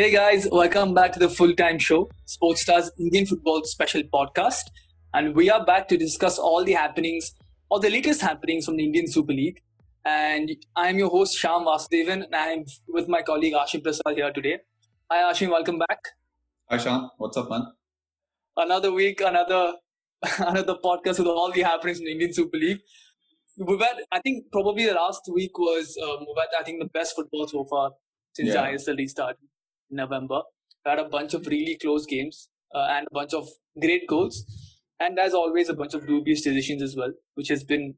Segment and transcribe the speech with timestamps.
[0.00, 4.70] Hey guys, welcome back to the full time show, Sportstar's Indian Football Special Podcast.
[5.12, 7.34] And we are back to discuss all the happenings
[7.70, 9.60] or the latest happenings from the Indian Super League.
[10.06, 14.60] And I'm your host, Shyam Vasudevan, and I'm with my colleague Aashin Prasad here today.
[15.10, 15.98] Hi Aashin, welcome back.
[16.70, 17.66] Hi Shyam, what's up, man?
[18.56, 19.74] Another week, another
[20.38, 22.80] another podcast with all the happenings in the Indian Super League.
[23.58, 27.46] We've I think probably the last week was uh, we've I think the best football
[27.46, 27.90] so far
[28.32, 28.62] since Yeah.
[28.62, 29.50] the ISL restarted
[29.90, 30.42] November.
[30.84, 33.48] We had a bunch of really close games uh, and a bunch of
[33.80, 34.44] great goals,
[34.98, 37.94] and as always, a bunch of dubious decisions as well, which has been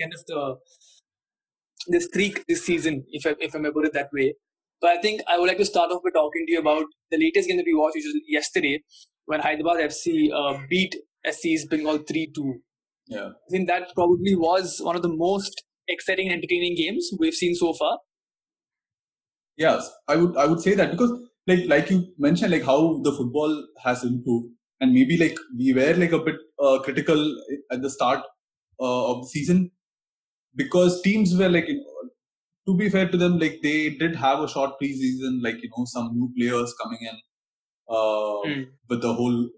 [0.00, 0.56] kind of the
[1.88, 4.34] the streak this season, if I, if I may put it that way.
[4.80, 7.18] But I think I would like to start off by talking to you about the
[7.18, 8.82] latest game that we watched, which was yesterday
[9.26, 10.94] when Hyderabad FC uh, beat
[11.28, 12.54] SC East Bengal 3 2.
[13.06, 13.28] Yeah.
[13.28, 17.54] I think that probably was one of the most exciting and entertaining games we've seen
[17.54, 17.98] so far.
[19.58, 21.12] Yes, I would I would say that because
[21.48, 25.94] like like you mentioned like how the football has improved and maybe like we were
[25.94, 27.20] like a bit uh, critical
[27.72, 28.20] at the start
[28.80, 29.70] uh, of the season
[30.56, 32.10] because teams were like you know,
[32.68, 35.84] to be fair to them like they did have a short preseason like you know
[35.86, 37.18] some new players coming in
[37.90, 38.78] uh, Mm.
[38.88, 39.48] with the whole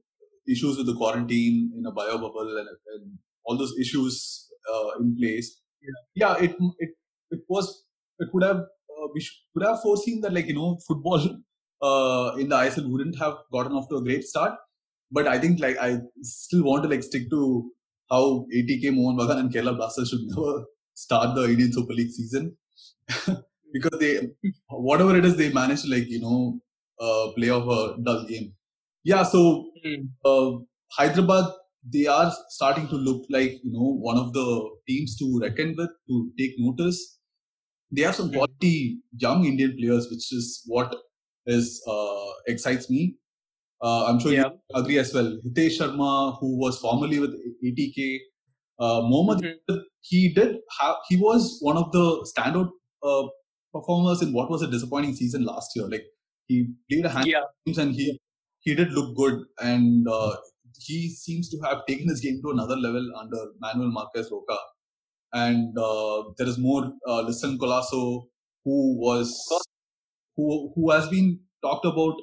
[0.48, 5.16] issues with the quarantine in a bio bubble and, and all those issues uh, in
[5.16, 5.60] place.
[6.14, 6.90] Yeah, it it
[7.30, 7.86] it was
[8.18, 8.64] it could have
[9.14, 11.20] we should, could have foreseen that like you know football
[11.82, 14.54] uh, in the ISL wouldn't have gotten off to a great start.
[15.10, 17.70] But I think like I still want to like stick to
[18.10, 22.56] how ATK Mohan Bagan and Kerala Blasters should never start the Indian Super League season
[23.72, 24.28] because they
[24.68, 26.60] whatever it is they managed to like you know
[27.00, 28.54] uh, play off a dull game.
[29.04, 30.08] Yeah, so Mm.
[30.26, 30.58] uh,
[30.92, 31.46] Hyderabad,
[31.90, 34.46] they are starting to look like you know one of the
[34.86, 37.18] teams to reckon with, to take notice.
[37.92, 38.34] They have some Mm.
[38.34, 40.94] quality young Indian players, which is what
[41.46, 43.16] is uh, excites me.
[43.82, 44.50] Uh, I'm sure Yeah.
[44.50, 45.30] you agree as well.
[45.44, 47.34] Hitesh Sharma, who was formerly with
[47.64, 48.20] ATK,
[48.78, 49.82] uh, Mohammad, Mhm.
[50.00, 52.70] he did have he was one of the standout
[53.02, 53.24] uh,
[53.74, 55.88] performers in what was a disappointing season last year.
[55.88, 56.06] Like
[56.48, 57.44] he played a hand Yeah.
[57.66, 58.18] games and he
[58.60, 60.36] he did look good and uh,
[60.88, 64.58] he seems to have taken his game to another level under Manuel Marquez Roca.
[65.32, 68.26] And uh, there is more uh, Liston Colaco
[68.64, 69.32] who was
[70.36, 72.14] who who has been talked about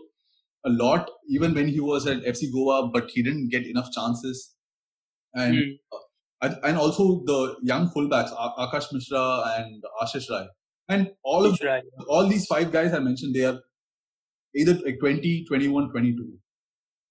[0.65, 4.53] a lot even when he was at FC Goa, but he didn't get enough chances.
[5.33, 5.71] And Mm.
[6.41, 8.31] and, and also the young fullbacks
[8.65, 9.23] Akash Mishra
[9.57, 10.47] and Ashish Rai.
[10.89, 11.83] And all of That's right.
[12.07, 13.59] all these five guys I mentioned, they are
[14.55, 16.39] either like 20, 21, 22.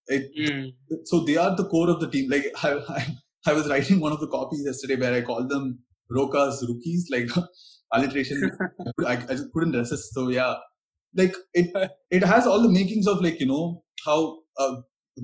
[0.09, 0.73] It, Mm.
[1.05, 2.31] so they are the core of the team.
[2.31, 3.07] Like I, I,
[3.47, 5.79] I was writing one of the copies yesterday where I called them
[6.11, 7.29] Roca's rookies, like
[7.93, 8.51] alliteration.
[9.07, 10.13] I, I just couldn't resist.
[10.13, 10.55] So yeah,
[11.15, 11.71] like it,
[12.11, 14.77] it has all the makings of like you know how a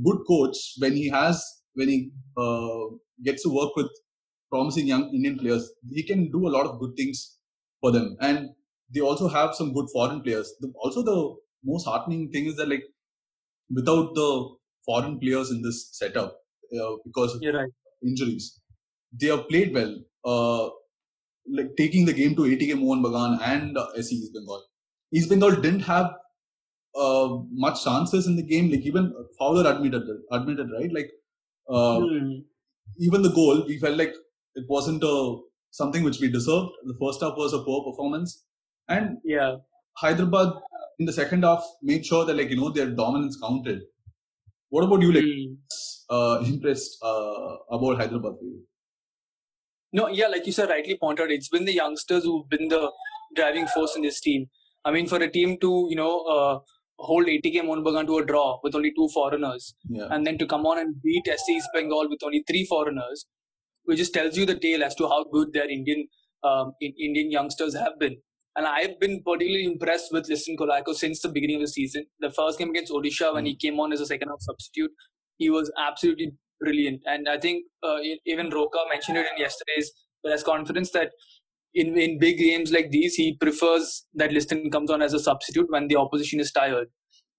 [0.05, 1.45] good coach when he has
[1.75, 3.89] when he uh, gets to work with
[4.51, 7.39] promising young Indian players, he can do a lot of good things
[7.81, 8.17] for them.
[8.21, 8.51] And
[8.95, 10.53] they also have some good foreign players.
[10.61, 11.35] The, also, the
[11.65, 12.83] most heartening thing is that like
[13.75, 14.55] without the
[14.85, 16.37] foreign players in this setup
[16.79, 17.71] uh, because right.
[18.05, 18.61] Injuries,
[19.13, 19.95] they have played well.
[20.25, 20.71] Uh,
[21.51, 24.63] like taking the game to ATK Mohan Bagan and uh, SC East Bengal.
[25.13, 26.13] East Bengal didn't have
[26.95, 28.71] uh, much chances in the game.
[28.71, 30.93] Like even Fowler admitted admitted right.
[30.93, 31.11] Like
[31.69, 32.45] uh, Mm.
[32.99, 34.15] even the goal, we felt like
[34.55, 35.37] it wasn't a
[35.71, 36.71] something which we deserved.
[36.85, 38.45] The first half was a poor performance,
[38.89, 39.57] and Yeah.
[39.97, 40.55] Hyderabad
[40.99, 43.81] in the second half made sure that like you know their dominance counted.
[44.75, 45.13] What about you?
[45.17, 45.57] Like Mm.
[46.17, 48.61] uh, impressed uh, about Hyderabad for you?
[49.99, 52.81] No, yeah, like you said, rightly pointed it's been the youngsters who've been the
[53.41, 54.47] driving force in this team.
[54.85, 56.55] I mean, for a team to, you know, uh,
[57.11, 60.47] hold ATK Mohun Bagan to a draw with only two foreigners, Yeah, and then to
[60.55, 63.27] come on and beat SC East Bengal with only three foreigners,
[63.85, 66.09] which just tells you the tale as to how good their Indian
[66.51, 68.17] um, in, Indian youngsters have been.
[68.55, 72.05] And I've been particularly impressed with Liston Colaco since the beginning of the season.
[72.21, 74.91] The first game against Odisha, when he came on as a second half substitute,
[75.39, 77.01] he was absolutely brilliant.
[77.07, 79.93] And I think uh, even Roca mentioned it in yesterday's
[80.25, 81.13] press conference that
[81.75, 85.67] in, in big games like these, he prefers that Liston comes on as a substitute
[85.71, 86.89] when the opposition is tired.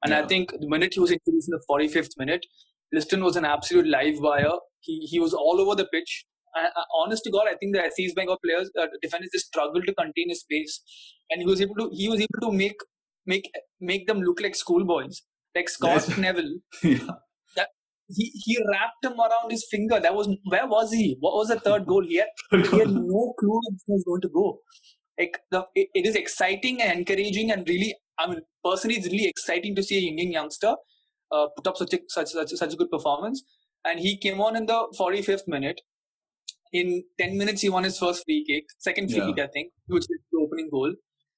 [0.04, 2.46] And I think the minute he was introduced in the 45th minute,
[2.92, 4.58] Liston was an absolute live wire.
[4.82, 6.26] He he was all over the pitch.
[6.56, 9.48] I, I, honest to God, I think the SC East Bengal players, uh, defenders, just
[9.48, 10.82] struggled to contain his pace,
[11.30, 12.78] and he was able to he was able to make
[13.26, 15.24] make make them look like schoolboys,
[15.56, 16.18] like Scott Yes.
[16.18, 16.56] Neville.
[16.84, 17.08] yeah.
[17.56, 17.70] That
[18.08, 20.00] He he wrapped him around his finger.
[20.00, 21.18] That was where was he?
[21.20, 22.04] What was the third goal?
[22.04, 22.30] He had
[22.72, 24.60] he had no clue where he was going to go.
[25.18, 29.28] Like the, it, it is exciting and encouraging and really I mean, personally, it's really
[29.28, 30.76] exciting to see a Indian youngster
[31.32, 33.44] uh, put up such a such, such such a good performance.
[33.86, 35.82] And he came on in the 45th minute.
[36.74, 39.28] In 10 minutes, he won his first free kick, second free Yeah.
[39.28, 40.94] kick, I think, which was the opening goal.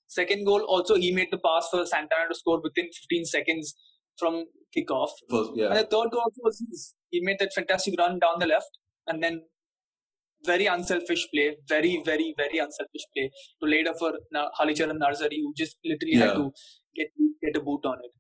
[0.08, 3.76] Second goal, also he made the pass for Santana to score within 15 seconds
[4.18, 4.46] from
[4.76, 5.10] kickoff.
[5.30, 5.68] First, yeah.
[5.68, 6.96] And the third goal also was his.
[7.10, 8.70] He made that fantastic run down the left,
[9.08, 9.42] and then
[10.46, 13.32] very unselfish play, very, very, very unselfish play
[13.62, 16.28] to lay it up for Na- Halicharan Narzary, who just literally Yeah.
[16.28, 16.52] had to
[16.96, 17.08] get
[17.44, 18.12] get a boot on it.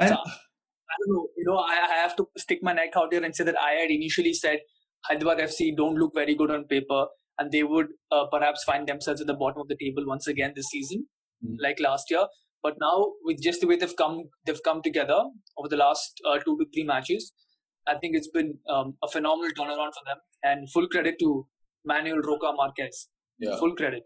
[0.00, 1.28] And So, I don't know.
[1.36, 3.72] You know, I, I have to stick my neck out here and say that I
[3.82, 4.60] had initially said
[5.04, 7.06] Hyderabad FC don't look very good on paper,
[7.38, 10.52] and they would uh, perhaps find themselves at the bottom of the table once again
[10.56, 11.06] this season,
[11.44, 11.54] Mm.
[11.60, 12.26] like last year.
[12.64, 15.18] But now, with just the way they've come, they've come together
[15.56, 17.32] over the last uh, two to three matches.
[17.86, 21.46] I think it's been um, a phenomenal turnaround for them, and full credit to
[21.84, 23.08] Manuel Roca Marquez.
[23.38, 23.56] yeah.
[23.58, 24.02] Full credit.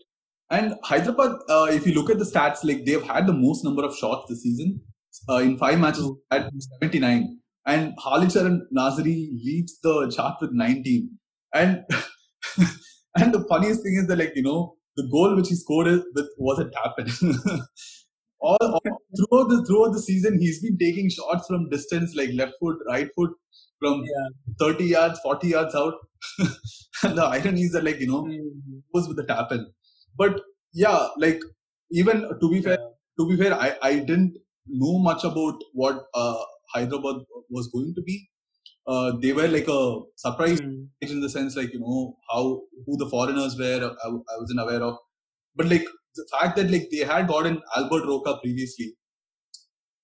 [0.51, 3.83] And Hyderabad, uh, if you look at the stats, like they've had the most number
[3.83, 4.83] of shots this season.
[5.29, 6.51] Uh, in five matches, at
[6.81, 7.39] 79.
[7.67, 11.19] And Halicharan Narzary leads the chart with 19.
[11.55, 11.85] And
[13.19, 16.05] and the funniest thing is that, like, you know, the goal which he scored is-
[16.15, 17.09] with was a tap in.
[18.41, 18.81] all, all
[19.17, 23.09] throughout the throughout the season, he's been taking shots from distance, like left foot, right
[23.17, 23.31] foot,
[23.79, 24.29] from Yeah.
[24.61, 25.95] 30 yards, 40 yards out.
[27.05, 29.67] and the irony is that, like, you know, Mm, was with the tap in.
[30.17, 30.41] But
[30.73, 31.41] yeah, like
[31.91, 32.79] even to be fair,
[33.19, 34.37] to be fair, I, I didn't
[34.67, 36.43] know much about what uh,
[36.75, 38.29] Hyderabad was going to be.
[38.87, 42.97] Uh, they were like a surprise Mm, in the sense, like you know how who
[42.99, 43.97] the foreigners were.
[44.05, 44.99] I, I wasn't aware of,
[45.57, 45.87] but like
[46.17, 48.97] the fact that like they had gotten Albert Roca previously,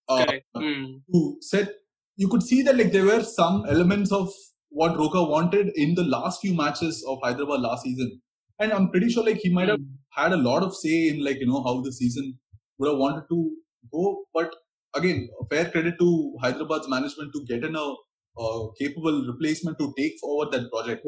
[0.08, 0.26] uh.
[0.56, 1.74] Mm, who said
[2.16, 4.32] you could see that like there were some elements of
[4.70, 8.20] what Roca wanted in the last few matches of Hyderabad last season,
[8.60, 11.24] and I'm pretty sure like he might have mm, had a lot of say in
[11.24, 12.38] like you know how the season
[12.78, 13.56] would have wanted to
[13.92, 14.24] go.
[14.34, 14.54] But
[14.94, 17.94] again, fair credit to Hyderabad's management to get in a,
[18.40, 21.04] uh capable replacement to take forward that project.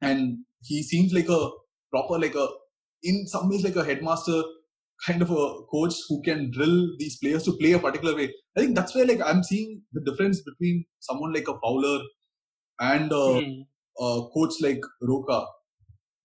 [0.00, 1.50] And he seems like a
[1.90, 2.46] proper like a
[3.02, 4.42] in some ways like a headmaster
[5.06, 8.32] kind of a coach who can drill these players to play a particular way.
[8.56, 12.00] I think that's where like I'm seeing the difference between someone like a Fowler
[12.80, 13.66] and a, mm,
[13.98, 15.46] a coach like Roca.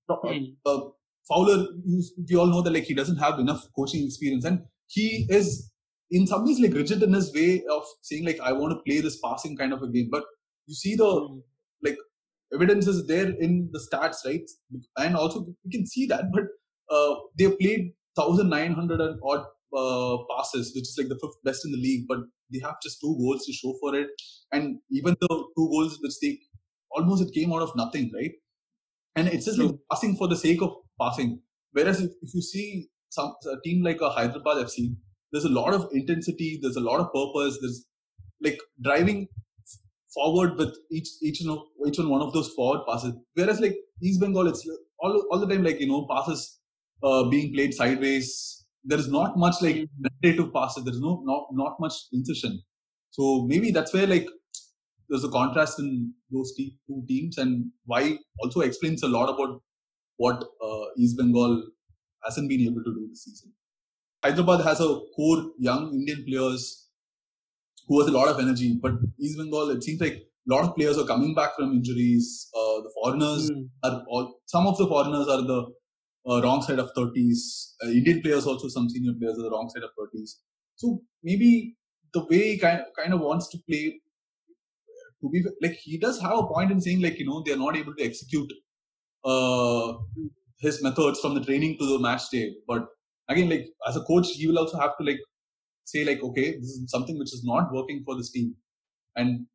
[0.10, 0.56] Mm.
[0.66, 0.82] uh,
[1.28, 5.26] Fowler, you, we all know that like he doesn't have enough coaching experience, and he
[5.30, 5.72] is
[6.18, 9.02] in some ways like rigid in his way of saying like I want to play
[9.02, 10.10] this passing kind of a game.
[10.12, 10.26] But
[10.68, 11.12] you see the
[11.86, 11.96] Mm.
[12.56, 14.50] evidence is there in the stats, right?
[14.98, 16.44] And also we can see that, but
[16.96, 19.46] uh, they played 1,900 and odd
[19.82, 22.20] uh, passes, which is like the fifth best in the league, but
[22.52, 24.08] they have just two goals to show for it.
[24.52, 26.40] And even the two goals which they
[26.92, 28.32] almost it came out of nothing, right?
[29.16, 31.42] And it's just like passing for the sake of passing.
[31.72, 34.96] Whereas if, if you see some a team like a Hyderabad FC,
[35.34, 37.86] there's a lot of intensity, there's a lot of purpose, there's
[38.42, 39.28] like driving
[40.14, 43.14] forward with each each and of, each and one of those forward passes.
[43.34, 44.68] Whereas like East Bengal, it's
[45.00, 46.60] all all the time like you know passes
[47.02, 48.66] uh, being played sideways.
[48.84, 50.84] There is not much like penetrative passes.
[50.84, 52.62] There is no not not much incision.
[53.10, 54.28] So maybe that's where like
[55.10, 59.62] there's a contrast in those te- two teams, and why also explains a lot about
[60.18, 61.64] what uh, East Bengal
[62.24, 63.52] hasn't been able to do this season.
[64.24, 66.90] Hyderabad has a core young Indian players
[67.88, 70.76] who has a lot of energy, but East Bengal it seems like a lot of
[70.76, 72.50] players are coming back from injuries.
[72.56, 73.70] Uh, the foreigners Mm.
[73.84, 75.60] are all some of the foreigners are the
[76.30, 77.76] uh, wrong side of 30s.
[77.84, 80.40] Uh, Indian players also some senior players are the wrong side of 30s.
[80.76, 81.76] So maybe
[82.14, 83.84] the way he kind kind of wants to play
[85.22, 87.76] to be like he does have a point in saying like you know they're not
[87.76, 88.52] able to execute
[89.26, 89.94] uh,
[90.60, 92.56] his methods from the training to the match day.
[92.68, 92.88] But
[93.30, 95.20] again, like as a coach, he will also have to like
[95.86, 98.56] say like okay, this is something which is not working for this team,
[99.16, 99.48] and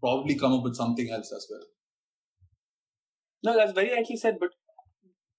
[0.00, 1.62] probably come up with something else as well.
[3.42, 4.38] No, that's very rightly said.
[4.40, 4.50] But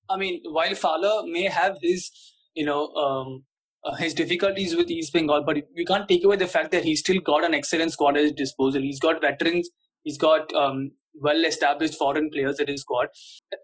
[0.10, 2.12] I mean, while Fowler may have his,
[2.54, 3.44] you know, um,
[3.84, 7.00] uh, his difficulties with East Bengal, but we can't take away the fact that he's
[7.00, 8.82] still got an excellent squad at his disposal.
[8.82, 9.70] He's got veterans.
[10.04, 13.08] He's got um, well-established foreign players at his squad.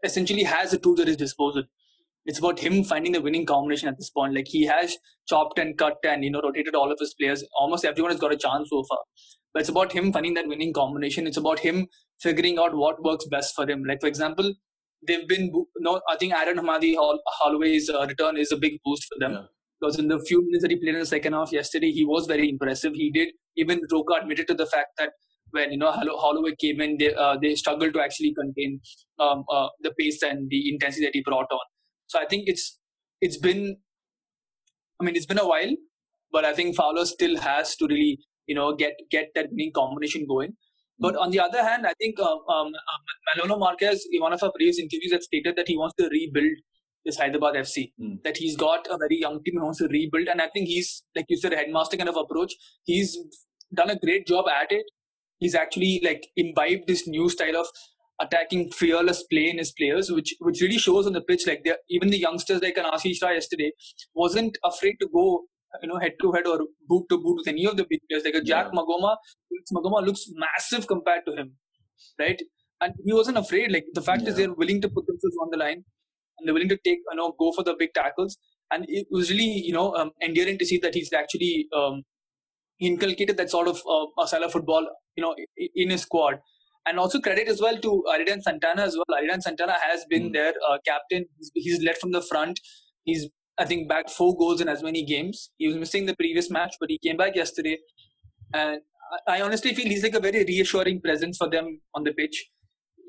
[0.03, 1.63] Essentially, has the tools at his disposal.
[2.27, 4.35] It's about him finding the winning combination at this point.
[4.35, 4.97] Like he has
[5.29, 7.43] chopped and cut and you know rotated all of his players.
[7.59, 8.99] Almost everyone has got a chance so far.
[9.53, 11.25] But it's about him finding that winning combination.
[11.25, 11.87] It's about him
[12.21, 13.83] figuring out what works best for him.
[13.85, 14.53] Like for example,
[15.07, 19.05] they've been no, I think Aaron Amadi Hol- Holloway's uh, return is a big boost
[19.05, 19.33] for them.
[19.33, 19.45] Yeah.
[19.79, 22.25] Because in the few minutes that he played in the second half yesterday, he was
[22.25, 22.93] very impressive.
[22.95, 25.11] He did even Roca admitted to the fact that
[25.51, 28.81] when you know Hollow- Holloway came in, they uh, they struggled to actually contain
[29.19, 31.59] um, uh, the pace and the intensity that he brought on.
[32.07, 32.79] So I think it's
[33.21, 33.77] it's been,
[34.99, 35.75] I mean, it's been a while,
[36.31, 40.25] but I think Fowler still has to really, you know, get get that winning combination
[40.27, 40.53] going.
[40.99, 42.71] But on the other hand, I think um, um,
[43.35, 46.57] Manolo Marquez, in one of our previous interviews, had stated that he wants to rebuild
[47.05, 47.91] this Hyderabad FC.
[48.01, 48.23] Mm.
[48.23, 51.03] That he's got a very young team, he wants to rebuild, and I think he's,
[51.15, 52.53] like you said, a headmaster kind of approach.
[52.83, 53.17] He's
[53.73, 54.85] done a great job at it.
[55.39, 57.67] He's actually like imbibed this new style of
[58.19, 61.45] attacking fearless play in his players, which which really shows on the pitch.
[61.47, 63.71] Like even the youngsters like an Ashish yesterday
[64.13, 65.43] wasn't afraid to go
[65.81, 68.23] you know head to head or boot to boot with any of the big players.
[68.25, 68.79] Like a Jack yeah.
[68.79, 69.17] Maghoma,
[69.73, 71.53] Maghoma looks massive compared to him,
[72.19, 72.41] right?
[72.81, 73.71] And he wasn't afraid.
[73.71, 74.29] Like the fact yeah.
[74.29, 75.83] is, they're willing to put themselves on the line
[76.37, 78.37] and they're willing to take you know go for the big tackles.
[78.71, 82.03] And it was really you know um, endearing to see that he's actually um,
[82.79, 85.35] inculcated that sort of uh, style football you know
[85.75, 86.39] in his squad
[86.87, 89.19] and also credit as well to Aridane Santana as well.
[89.19, 90.33] Aridane Santana has been mm.
[90.33, 91.25] their uh, captain.
[91.37, 92.59] He's, he's, led from the front.
[93.03, 93.27] He's
[93.57, 95.51] I think backed four goals in as many games.
[95.57, 97.79] He was missing the previous match, but he came back yesterday,
[98.53, 98.81] and
[99.27, 102.49] I, I honestly feel he's like a very reassuring presence for them on the pitch.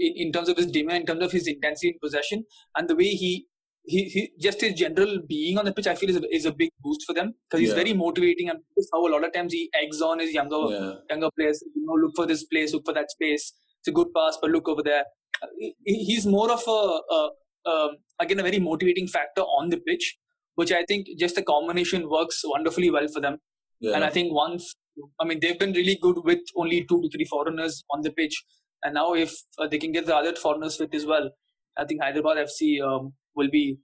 [0.01, 2.45] In, in terms of his demeanor, in terms of his intensity in possession,
[2.77, 3.47] and the way he
[3.89, 6.53] he, he, just his general being on the pitch, I feel is a, is a
[6.53, 7.75] big boost for them because he's yeah.
[7.75, 8.59] very motivating and
[8.93, 10.93] how a lot of times he eggs on his younger yeah.
[11.11, 11.63] younger players.
[11.75, 13.55] You know, look for this place, look for that space.
[13.81, 15.05] It's a good pass, but look over there.
[15.85, 17.31] He's more of a, a,
[17.67, 17.89] a,
[18.21, 20.17] again a very motivating factor on the pitch,
[20.57, 23.39] which I think just the combination works wonderfully well for them.
[23.81, 23.95] Yeah.
[23.95, 24.75] And I think once,
[25.21, 28.45] I mean, they've been really good with only two to three foreigners on the pitch,
[28.83, 31.31] and now if uh, they can get the other foreigners fit as well,
[31.77, 33.79] I think Hyderabad FC um, will be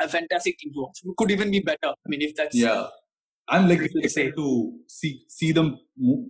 [0.00, 0.98] a fantastic team to watch.
[1.16, 1.78] Could even be better.
[1.84, 2.88] I mean, if that's yeah.
[3.48, 5.78] I'm like excited to see see them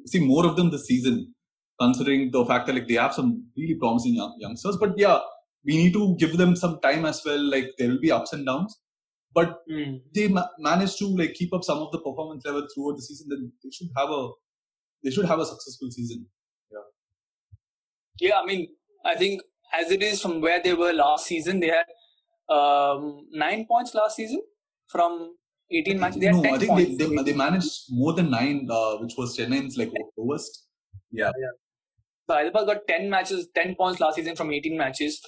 [0.07, 1.35] see more of them this season
[1.81, 4.77] considering the fact that like they have some really promising young, youngsters.
[4.77, 5.21] But yeah,
[5.65, 7.39] we need to give them some time as well.
[7.39, 8.79] Like there will be ups and downs,
[9.35, 10.01] but mm.
[10.15, 13.27] they ma- manage to like keep up some of the performance level throughout the season.
[13.29, 14.29] Then they should have a
[15.05, 16.27] they should have a successful season.
[16.71, 18.29] Yeah.
[18.29, 18.69] Yeah, I mean,
[19.05, 19.43] I think
[19.75, 21.87] as it is from where they were last season, they had
[22.55, 24.43] um, nine points last season
[24.89, 25.35] from
[25.71, 26.21] 18 matches.
[26.21, 29.77] They no, I think they, they, they, managed more than nine, uh, which was Chennai's
[29.77, 30.67] like lowest.
[31.11, 31.33] Yeah.
[31.39, 31.49] yeah.
[32.35, 35.21] Hyderabad got 10 matches, 10 points last season from 18 matches.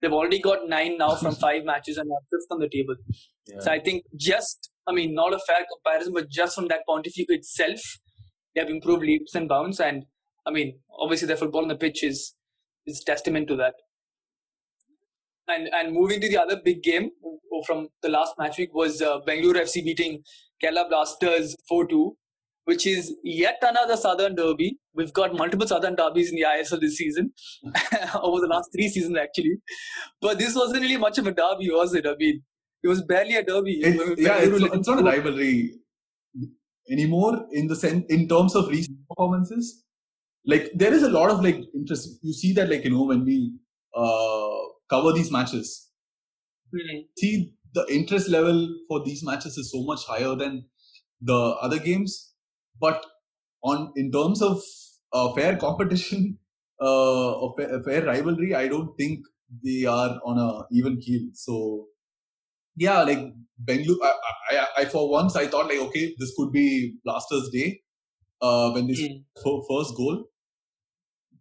[0.00, 2.96] They've already got nine now from five matches and are fifth on the table.
[3.46, 3.60] Yeah.
[3.60, 7.06] So I think just, I mean, not a fair comparison, but just from that point
[7.06, 7.80] of view itself,
[8.54, 9.80] they have improved leaps and bounds.
[9.80, 10.04] And
[10.46, 12.34] I mean, obviously, their football on the pitch is
[12.86, 13.74] is testament to that.
[15.48, 17.10] And and moving to the other big game
[17.66, 20.22] from the last match week was uh, Bengaluru FC beating
[20.62, 22.16] Kerala Blasters 4 2
[22.64, 24.78] which is yet another Southern Derby.
[24.94, 27.32] We've got multiple Southern Derbies in the ISL this season,
[28.22, 29.56] over the last three seasons actually.
[30.20, 32.06] But this wasn't really much of a derby, was it?
[32.06, 32.42] I mean,
[32.82, 33.80] it was barely a derby.
[33.82, 35.72] It's, yeah, it's, it's, not a rivalry
[36.90, 39.84] anymore in the sense in terms of recent performances.
[40.44, 42.18] Like there is a lot of like interest.
[42.22, 43.52] You see that like you know when we
[43.94, 44.50] uh,
[44.90, 45.88] cover these matches,
[46.74, 47.02] mm-hmm.
[47.16, 50.64] see the interest level for these matches is so much higher than
[51.20, 52.31] the other games
[52.80, 53.04] but
[53.62, 54.60] on in terms of
[55.12, 56.38] uh, fair competition,
[56.80, 59.20] uh, fair, fair rivalry, I don't think
[59.64, 61.28] they are on a even keel.
[61.34, 61.86] So
[62.76, 63.20] yeah, like
[63.62, 64.12] Bengaluru, I,
[64.50, 67.80] I, I, for once I thought like okay, this could be Blasters' day
[68.40, 69.24] uh, when they mm.
[69.68, 70.24] first goal,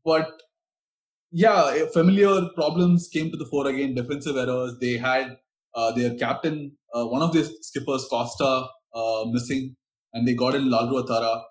[0.03, 0.29] but
[1.31, 3.95] yeah, familiar problems came to the fore again.
[3.95, 4.75] Defensive errors.
[4.81, 5.37] They had
[5.73, 9.75] uh, their captain, uh, one of their skippers, Costa, uh, missing
[10.13, 11.43] and they got in Lalruatthara.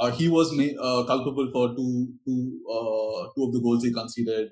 [0.00, 3.92] Uh, he was ma- uh, culpable for two, two, uh, two of the goals he
[3.92, 4.48] conceded.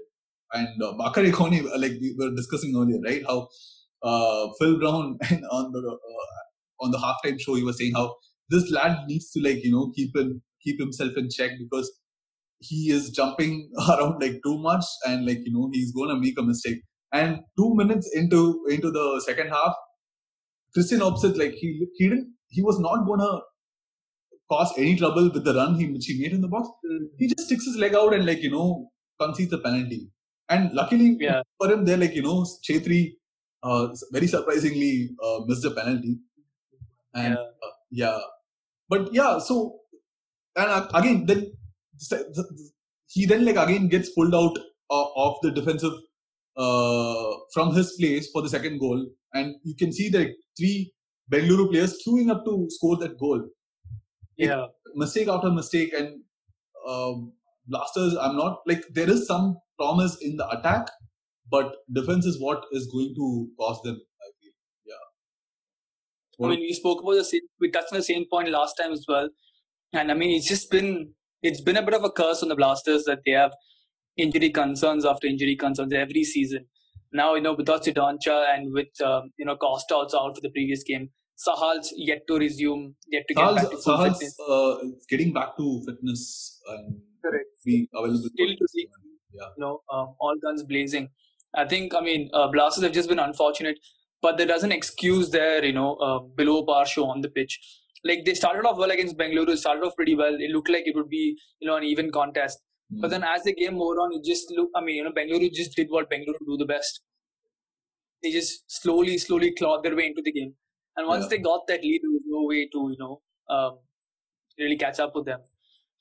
[0.52, 3.22] And uh, Bakary uh, like we were discussing earlier, right?
[3.26, 3.48] How
[4.58, 5.18] Phil Brown
[5.50, 5.98] on the
[6.80, 8.14] on the halftime show, he was saying how
[8.50, 11.90] this lad needs to like you know keep him keep himself in check because
[12.60, 16.42] he is jumping around like too much and like you know he's gonna make a
[16.42, 16.78] mistake.
[17.12, 19.74] And two minutes into into the second half,
[20.76, 23.40] Kristian Opseth like he he didn't he was not gonna
[24.50, 26.68] cause any trouble with the run he, which he made in the box.
[26.90, 27.08] Mm.
[27.18, 28.90] He just sticks his leg out and like you know
[29.20, 30.10] concedes the penalty.
[30.48, 31.42] And luckily yeah.
[31.58, 33.14] for him, there like you know Chhetri
[33.62, 36.18] uh, very surprisingly uh, missed the penalty.
[37.14, 37.40] And yeah.
[37.40, 38.20] Uh, yeah.
[38.88, 39.38] but yeah.
[39.38, 39.80] So
[40.56, 41.52] and uh, again then
[43.08, 44.58] he then like again gets pulled out
[44.90, 45.92] uh, of the defensive
[46.56, 50.92] uh, from his place for the second goal, and you can see that three
[51.32, 53.48] Bengaluru players queuing up to score that goal.
[54.36, 54.64] Yeah.
[54.64, 56.20] It, mistake after mistake, and
[56.88, 57.32] um,
[57.66, 60.88] Blasters, I'm not like there is some promise in the attack,
[61.50, 64.00] but defense is what is going to cost them.
[64.20, 64.52] I feel.
[64.86, 66.46] Yeah.
[66.46, 68.92] I mean, we spoke about the same, we touched on the same point last time
[68.92, 69.28] as well,
[69.92, 72.56] and I mean, it's just been it's been a bit of a curse on the
[72.56, 73.52] Blasters that they have
[74.16, 76.66] injury concerns after injury concerns every season.
[77.12, 80.50] Now, you know, without Cidoncha and with um, you know Costa also out for the
[80.50, 84.36] previous game, Sahal's yet to resume, yet to get back to full Sahal's fitness.
[84.48, 84.76] uh,
[85.08, 87.46] getting back to fitness and Correct.
[87.64, 88.28] be available.
[88.34, 88.88] Still to see.
[89.32, 89.44] Yeah.
[89.56, 91.10] you know, um, all guns blazing.
[91.54, 93.78] I think, I mean, uh, Blasters have just been unfortunate,
[94.20, 97.58] but that doesn't excuse their, you know, uh, below par show on the pitch.
[98.04, 100.34] Like they started off well against Bengaluru, started off pretty well.
[100.38, 102.58] It looked like it would be, you know, an even contest.
[102.92, 103.00] Mm.
[103.00, 105.52] But then as the game moved on, it just looked, I mean, you know, Bengaluru
[105.52, 107.00] just did what Bengaluru do the best.
[108.22, 110.54] They just slowly, slowly clawed their way into the game.
[110.96, 111.28] And once Yeah.
[111.30, 113.78] they got that lead, there was no way to, you know, um,
[114.58, 115.40] really catch up with them.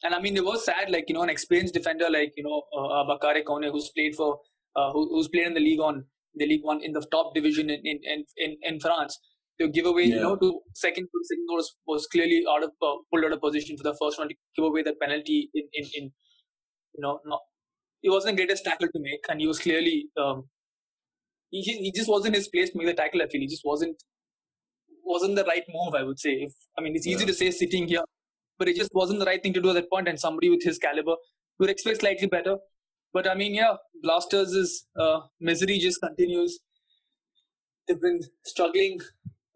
[0.04, 2.64] And I mean, it was sad, like, you know, an experienced defender like, you know,
[2.78, 4.40] uh, Bakary Kone, who's played for,
[4.76, 7.70] uh, who, who's played in the League on, the League One in the top division
[7.70, 9.20] in, in, in, in, France.
[9.60, 12.94] To give away, you know, to second second goal was, was clearly out of uh,
[13.12, 15.86] pulled out of position for the first one to give away that penalty in, in,
[15.96, 16.12] in
[16.98, 17.42] you know, not
[18.02, 20.50] he wasn't the greatest tackle to make, and he was clearly um,
[21.50, 23.22] he he just wasn't his place to make the tackle.
[23.22, 24.04] I feel he just wasn't
[25.04, 25.96] wasn't the right move.
[25.96, 26.32] I would say.
[26.48, 27.28] If I mean, it's easy Yeah.
[27.28, 28.04] to say sitting here,
[28.58, 30.08] but it just wasn't the right thing to do at that point.
[30.08, 31.16] And somebody with his caliber
[31.60, 32.58] would expect slightly better.
[33.14, 36.60] But I mean, yeah, Blasters' uh, misery just continues.
[37.88, 39.00] They've been struggling.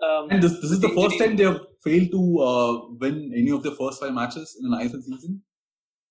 [0.04, 3.52] Um, And this, this is the first time they have failed to uh, win any
[3.52, 5.44] of their first five matches in an ISL season.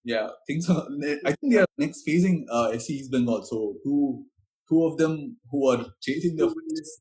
[0.05, 0.87] Yeah, things are.
[1.27, 3.43] I think they are next facing uh, SC East Bengal.
[3.45, 4.25] So two
[4.69, 6.55] two of them who are chasing the.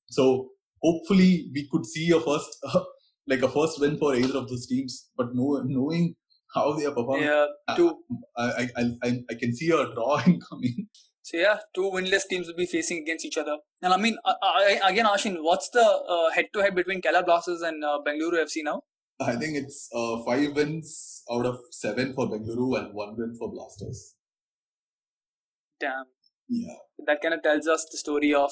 [0.09, 0.49] So
[0.81, 2.49] hopefully we could see a first
[3.27, 5.09] like a first win for either of those teams.
[5.15, 6.15] But know, knowing
[6.53, 7.99] how they are performing, Yeah, two.
[8.35, 10.87] I, I I I- I can see a draw incoming.
[11.21, 13.57] So yeah, two winless teams will be facing against each other.
[13.83, 17.83] And I mean, I, I, again, Aashin, what's the uh, head-to-head between Kerala Blasters and
[17.83, 18.81] uh, Bengaluru FC now?
[19.21, 23.51] I think it's uh, five wins out of seven for Bengaluru and one win for
[23.51, 24.15] Blasters.
[25.79, 26.05] Damn,
[26.47, 26.75] Yeah.
[27.05, 28.51] that kind of tells us the story of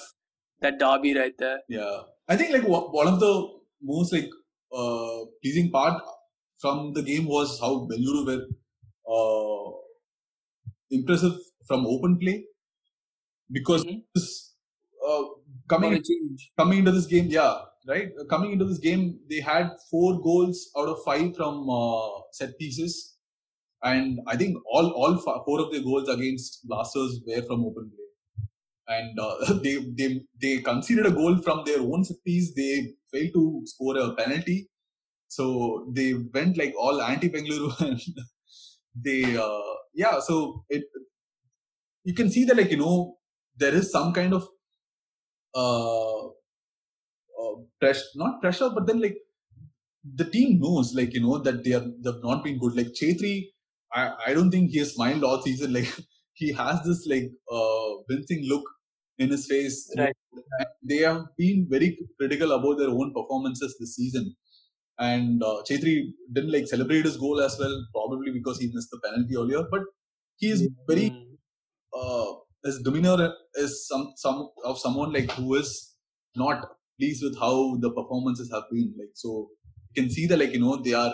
[0.61, 1.59] that derby right there.
[1.69, 3.33] Yeah, I think like one of the
[3.81, 4.29] most like
[4.73, 6.01] uh, pleasing part
[6.59, 8.43] from the game was how Bengaluru were
[9.15, 9.71] uh,
[10.89, 11.33] impressive
[11.67, 12.45] from open play
[13.51, 14.03] because Mhm.
[14.15, 14.53] this,
[15.07, 15.23] uh,
[15.73, 16.51] coming For a change.
[16.57, 17.53] coming into this game, yeah,
[17.87, 18.09] right.
[18.19, 22.57] Uh, Coming into this game, they had four goals out of five from uh, set
[22.57, 23.17] pieces,
[23.83, 28.03] and I think all all four of their goals against Blasters were from open play.
[28.89, 32.53] And uh, they they they conceded a goal from their own set piece.
[32.53, 34.69] They failed to score a penalty,
[35.27, 38.01] so they went like all anti Bengaluru and
[38.95, 40.19] they uh, yeah.
[40.19, 40.83] So it
[42.03, 43.17] you can see that like you know
[43.57, 44.47] there is some kind of
[45.53, 46.29] uh,
[47.43, 49.17] uh pressure not pressure but then like
[50.21, 53.33] the team knows like you know that they are they've not been good like chetri
[54.01, 55.91] i i don't think he has smiled all season like
[56.41, 57.27] he has this like
[57.59, 58.65] uh wincing look
[59.23, 60.15] in his face Right.
[60.59, 64.25] And they have been very critical about their own performances this season
[65.07, 65.93] and uh, chetri
[66.35, 69.83] didn't like celebrate his goal as well probably because he missed the penalty earlier but
[70.43, 71.37] he is very Mm.
[71.93, 72.27] uh,
[72.65, 75.71] his demeanor is some some of someone like who is
[76.35, 76.65] not
[76.97, 79.49] pleased with how the performances have been like so
[79.89, 81.13] you can see that like you know they are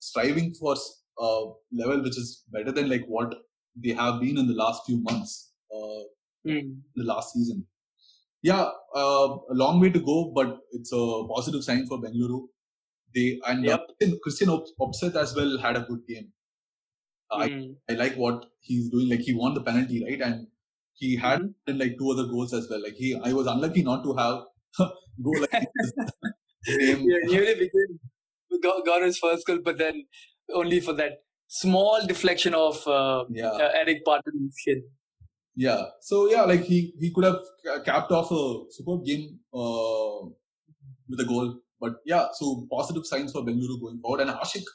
[0.00, 0.74] striving for
[1.20, 1.28] a
[1.72, 3.34] level which is better than like what
[3.76, 6.02] they have been in the last few months uh,
[6.46, 6.82] Mm.
[6.96, 7.66] the last season
[8.42, 8.64] yeah
[9.02, 12.40] uh, a long way to go but it's a positive sign for bengaluru
[13.14, 13.86] they and uh, Yep.
[13.86, 16.28] christian, christian Op- as well had a good game
[17.30, 17.76] I Mm.
[17.90, 19.08] I like what he's doing.
[19.08, 20.20] Like he won the penalty, right?
[20.20, 20.48] And
[20.94, 21.54] he had Mhm.
[21.66, 22.82] like two other goals as well.
[22.82, 24.44] Like he, I was unlucky not to have
[25.24, 25.66] go like.
[26.66, 27.98] Yeah, nearly became
[28.62, 30.04] got, got his first goal, but then
[30.52, 31.12] only for that
[31.46, 34.82] small deflection of uh, Yeah, uh, Eric Barton's shin.
[35.56, 35.82] yeah.
[36.02, 37.38] So yeah, like he he could have
[37.84, 40.26] capped off a superb game uh,
[41.08, 41.58] with a goal.
[41.80, 44.20] But yeah, so positive signs for Bengaluru going forward.
[44.22, 44.70] And Ashique,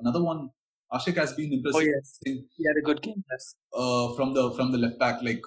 [0.00, 0.48] another one.
[0.92, 1.80] Ashique has been impressive.
[1.82, 2.32] Oh yes, he
[2.66, 3.22] had a good game.
[3.30, 3.54] Yes.
[3.74, 5.22] uh, from the from the left back.
[5.22, 5.42] Like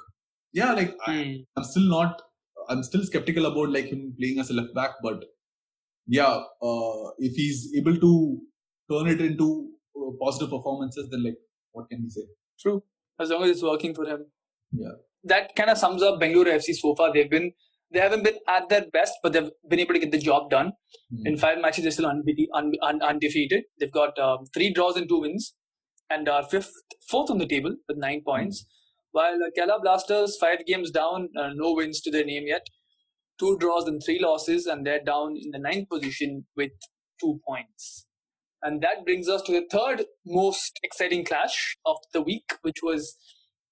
[0.53, 1.45] yeah, like I, Mm.
[1.57, 2.21] I'm still not.
[2.69, 5.23] I'm still skeptical about like him playing as a left back, but
[6.07, 8.39] yeah, uh, if he's able to
[8.91, 11.37] turn it into uh, positive performances, then like
[11.71, 12.21] what can we say?
[12.59, 12.83] True.
[13.19, 14.25] As long as it's working for him.
[14.71, 14.91] Yeah.
[15.23, 17.11] That kind of sums up Bengaluru FC so far.
[17.13, 17.51] They've been
[17.91, 20.73] they haven't been at their best, but they've been able to get the job done.
[21.11, 21.25] Hmm.
[21.25, 23.63] In five matches, they're still unbeaten, un, un, undefeated.
[23.79, 25.55] They've got um, three draws and two wins,
[26.09, 26.71] and are fifth,
[27.09, 28.65] fourth on the table with nine points.
[29.11, 32.67] While Kerala Blasters five games down, uh, no wins to their name yet.
[33.39, 36.71] two draws and three losses, and they're down in the ninth position with
[37.19, 38.05] two points.
[38.61, 43.15] And that brings us to the third most exciting clash of the week, which was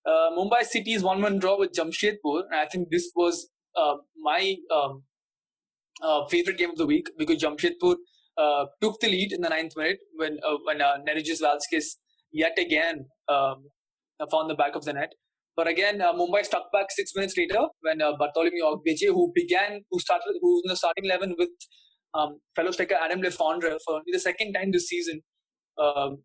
[0.06, 2.43] uh, Mumbai City's 1 1 draw with Jamshedpur.
[2.50, 5.04] And I think this was uh, my um,
[6.02, 7.95] uh, favorite game of the week because Jamshedpur
[8.38, 11.97] uh, took the lead in the ninth minute when uh, when uh, Nerijus Valskis
[12.32, 13.65] yet again um,
[14.32, 15.13] found the back of the net.
[15.58, 19.82] But again, uh, Mumbai stuck back six minutes later when uh, Bartholomew Ogbeche, who began,
[19.89, 21.50] who started, who was in the starting eleven with
[22.13, 25.22] um, fellow striker Adam Le Fondre for only the second time this season,
[25.80, 26.20] um,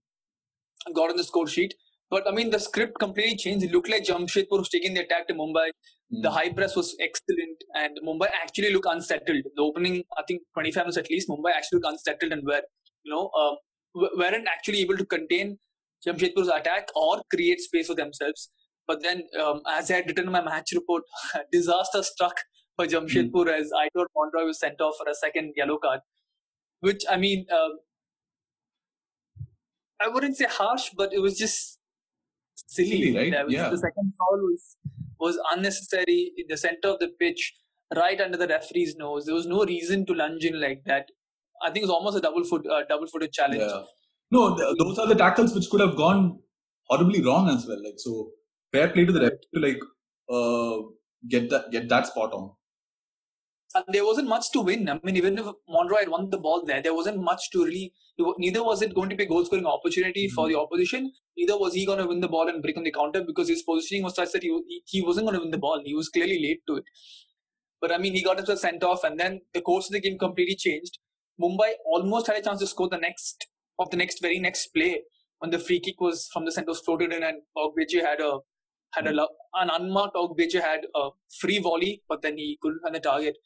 [0.95, 1.73] got on the score sheet.
[2.11, 3.65] But I mean, the script completely changed.
[3.65, 5.71] It looked like Jamshedpur was taking the attack to Mumbai.
[6.13, 6.23] Mm.
[6.23, 9.45] The high press was excellent, and Mumbai actually looked unsettled.
[9.57, 12.61] The opening, I think, 25 minutes at least, Mumbai actually looked unsettled and were,
[13.03, 13.55] you know, uh,
[13.95, 15.57] weren't actually able to contain
[16.07, 18.51] Jamshedpur's attack or create space for themselves.
[18.93, 21.05] But then, um, as I had written in my match report,
[21.53, 22.37] disaster struck
[22.77, 23.59] for Jamshedpur mm.
[23.59, 26.01] as Aitor Monroy was sent off for a second yellow card.
[26.81, 27.71] Which, I mean, uh,
[29.99, 31.79] I wouldn't say harsh, but it was just
[32.55, 32.91] silly.
[32.91, 33.49] silly right?
[33.49, 33.71] yeah.
[33.71, 34.77] The second foul was,
[35.19, 37.55] was unnecessary in the center of the pitch,
[37.97, 39.25] right under the referee's nose.
[39.25, 41.07] There was no reason to lunge in like that.
[41.63, 43.63] I think it was almost a double foot, uh, double footed challenge.
[43.63, 43.85] Yeah.
[44.31, 46.41] No, those are the tackles which could have gone
[46.89, 47.83] horribly wrong as well.
[47.83, 48.33] Like so,
[48.73, 49.81] fair play to the ref to like
[50.31, 50.83] uh,
[51.29, 52.51] get that get that spot on.
[53.75, 54.89] And there wasn't much to win.
[54.89, 57.95] I mean, even if Monroy had won the ball there, there wasn't much to really.
[58.19, 60.35] Neither was it going to be a goal scoring opportunity mm-hmm.
[60.35, 61.11] for the opposition.
[61.37, 63.63] Neither was he going to win the ball and break on the counter because his
[63.63, 65.81] positioning was such that he, he wasn't going to win the ball.
[65.83, 66.85] He was clearly late to it.
[67.81, 70.19] But I mean, he got himself sent off, and then the course of the game
[70.19, 70.99] completely changed.
[71.41, 73.47] Mumbai almost had a chance to score the next
[73.79, 75.01] of the next very next play
[75.39, 78.39] when the free kick was from the center was floated in, and Ogbeche had a
[78.95, 83.01] had a an unmarked Ogbeche had a free volley, but then he couldn't find the
[83.01, 83.37] target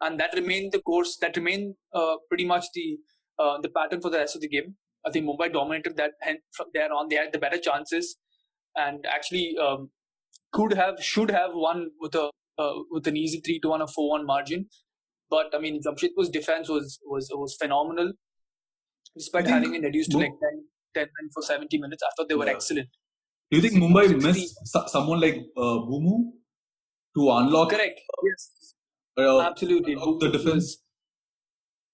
[0.00, 1.16] and that remained the course.
[1.20, 2.98] That remained uh, pretty much the
[3.38, 4.76] uh, the pattern for the rest of the game.
[5.06, 8.16] I think Mumbai dominated that, and from there on, they had the better chances,
[8.74, 9.90] and actually um,
[10.52, 13.88] could have, should have won with a uh, with an easy three to one or
[13.88, 14.66] four one margin.
[15.30, 18.12] But I mean, Jamshedpur's defense was was was phenomenal,
[19.16, 20.64] despite having been reduced to like 10,
[20.94, 22.02] 10 men for seventy minutes.
[22.04, 22.52] I thought they were yeah.
[22.52, 22.88] excellent.
[23.50, 24.26] Do you think Mumbai 60.
[24.26, 26.32] missed someone like uh, Bumu
[27.14, 27.70] to unlock?
[27.70, 28.00] Correct.
[28.24, 28.66] Yes
[29.18, 29.94] uh, Absolutely.
[29.94, 30.78] the defense.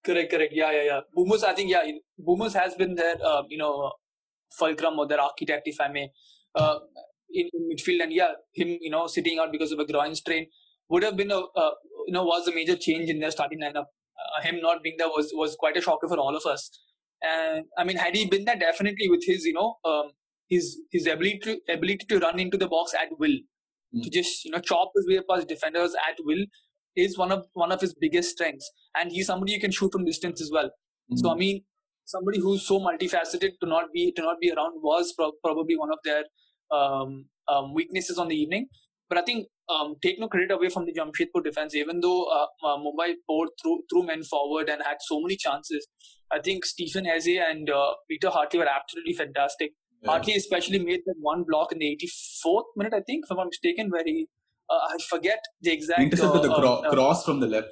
[0.05, 0.53] Correct, correct.
[0.53, 1.01] Yeah, yeah, yeah.
[1.17, 1.83] Boumous, I think, yeah,
[2.21, 3.93] Boumous has been their, uh, you know,
[4.51, 6.11] fulcrum or their architect, if I may,
[6.55, 6.79] uh,
[7.33, 8.03] in, in, midfield.
[8.03, 10.47] And yeah, him, you know, sitting out because of a groin strain
[10.89, 11.71] would have been a, uh,
[12.07, 13.87] you know, was a major change in their starting lineup.
[14.19, 16.71] Uh, him not being there was was quite a shocker for all of us.
[17.23, 20.11] And I mean, had he been there, definitely with his, you know, um,
[20.53, 23.37] his his ability to, ability to run into the box at will,
[23.95, 24.03] mm.
[24.03, 26.45] to just you know chop his way past defenders at will,
[26.97, 30.05] is one of one of his biggest strengths, and he's somebody you can shoot from
[30.05, 30.67] distance as well.
[30.67, 31.17] Mm-hmm.
[31.17, 31.63] So I mean,
[32.05, 35.93] somebody who's so multifaceted to not be to not be around was pro- probably one
[35.93, 36.25] of their
[36.71, 38.69] um, um, weaknesses on the evening.
[39.09, 42.47] But I think um, take no credit away from the Jamshedpur defense, even though uh,
[42.67, 45.87] uh, Mumbai poured through through men forward and had so many chances.
[46.31, 49.73] I think Stephen Eze and uh, Peter Hartley were absolutely fantastic.
[50.03, 50.11] Yeah.
[50.11, 53.47] Hartley especially made that one block in the 84th minute, I think, if I'm not
[53.47, 54.27] mistaken, where he
[54.71, 56.01] uh, I forget the exact.
[56.01, 57.69] Intercepted the uh, cro- uh, cross from the left.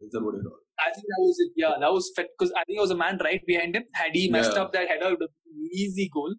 [0.00, 0.60] Is that what it was?
[0.78, 1.52] I think that was it.
[1.56, 3.84] Yeah, that was because I think it was a man right behind him.
[3.94, 4.62] Had he messed yeah.
[4.62, 6.34] up that header, it would have been easy goal.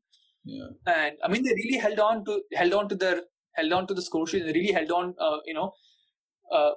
[0.45, 0.69] Yeah.
[0.87, 3.21] And I mean, they really held on to held on to their
[3.55, 4.45] held on to the score sheet.
[4.45, 5.13] They really held on.
[5.19, 5.73] Uh, you know,
[6.51, 6.71] uh,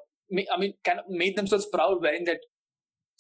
[0.53, 2.41] I mean, kind of made themselves proud wearing that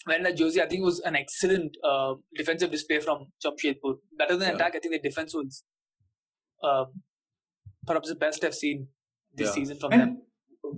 [0.07, 0.61] wearing that jersey.
[0.61, 3.97] I think it was an excellent uh, defensive display from Jamshedpur.
[4.19, 4.55] Better than yeah.
[4.55, 4.77] attack.
[4.77, 5.65] I think the defense was
[6.63, 6.85] uh,
[7.87, 8.89] perhaps the best I've seen
[9.35, 9.55] this yeah.
[9.55, 10.23] season from and them.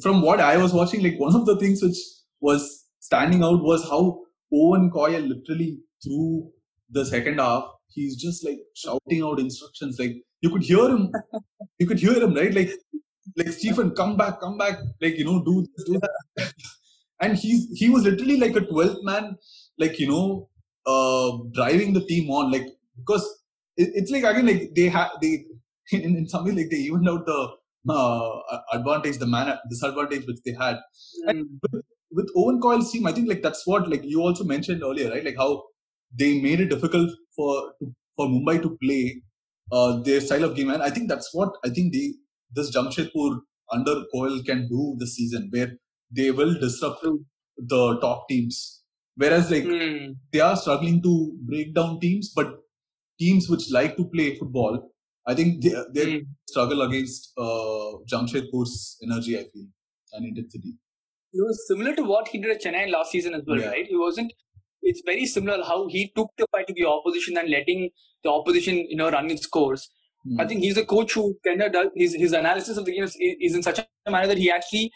[0.03, 1.99] From what I was watching, like one of the things which
[2.41, 4.21] was standing out was how
[4.53, 6.51] Owen Coyle literally through
[6.91, 9.99] the second half, he's just like shouting out instructions.
[9.99, 11.13] Like you could hear him,
[11.79, 12.53] you could hear him, right?
[12.53, 12.73] Like
[13.37, 16.53] like Stephen, come back, come back, like you know, do this, do that.
[17.21, 19.37] and he's he was literally like a 12th man,
[19.79, 20.49] like you know,
[20.87, 22.67] uh driving the team on, like
[22.99, 23.25] because
[23.77, 25.45] it, it's like again like they have they
[25.93, 27.49] in, in some way like they evened out the
[27.89, 28.41] uh,
[28.73, 30.77] advantage, the man disadvantage which they had.
[30.77, 31.29] Mm.
[31.29, 34.83] And with, with Owen Coyle's team, I think like that's what like you also mentioned
[34.83, 35.25] earlier, right?
[35.25, 35.65] Like how
[36.17, 37.73] they made it difficult for
[38.17, 39.23] for Mumbai to play
[39.73, 42.15] uh, their style of game, and I think that's what I think the
[42.53, 43.41] this Jamshedpur
[43.73, 45.73] under Coyle can do this season, where
[46.17, 47.05] they will disrupt
[47.57, 48.83] the top teams.
[49.17, 50.17] Whereas like mm.
[50.33, 52.49] they are struggling to break down teams, but
[53.19, 54.91] teams which like to play football
[55.27, 56.27] I think they, they mm.
[56.49, 59.67] struggle against uh, Jamshedpur's energy, I feel,
[60.13, 60.75] and intensity.
[61.33, 63.69] it was similar to what he did at Chennai last season as well, Yeah.
[63.69, 63.87] right?
[63.87, 64.33] He wasn't.
[64.83, 67.91] It's very similar how he took the fight to the opposition and letting
[68.23, 69.89] the opposition, you know, run its course.
[70.25, 70.41] Hmm.
[70.41, 73.05] I think he's a coach who kind of does his his analysis of the game
[73.05, 74.93] is, is in such a manner that he actually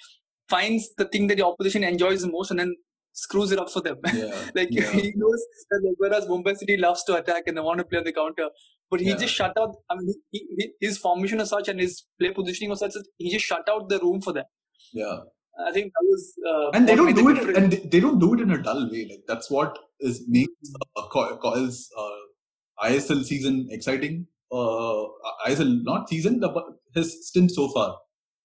[0.48, 2.74] finds the thing that the opposition enjoys the most and then
[3.12, 3.96] screws it up for them.
[4.14, 4.90] yeah, like yeah.
[4.90, 7.98] he knows that like, whereas Mumbai City loves to attack and they want to play
[7.98, 8.48] on the counter,
[8.90, 9.16] but he Yeah.
[9.16, 9.74] just shut out.
[9.90, 13.06] I mean, he, he, his formation was such and his play positioning was such that
[13.16, 14.44] he just shut out the room for them.
[14.92, 15.18] yeah.
[15.66, 16.34] I think that was.
[16.48, 17.58] Uh, and they don't do it difference.
[17.58, 20.52] and they, they don't do it in a dull way like that's what is makes
[20.96, 25.02] uh, Coyle's uh, ISL season exciting uh,
[25.48, 27.96] ISL not season the- but his stint so far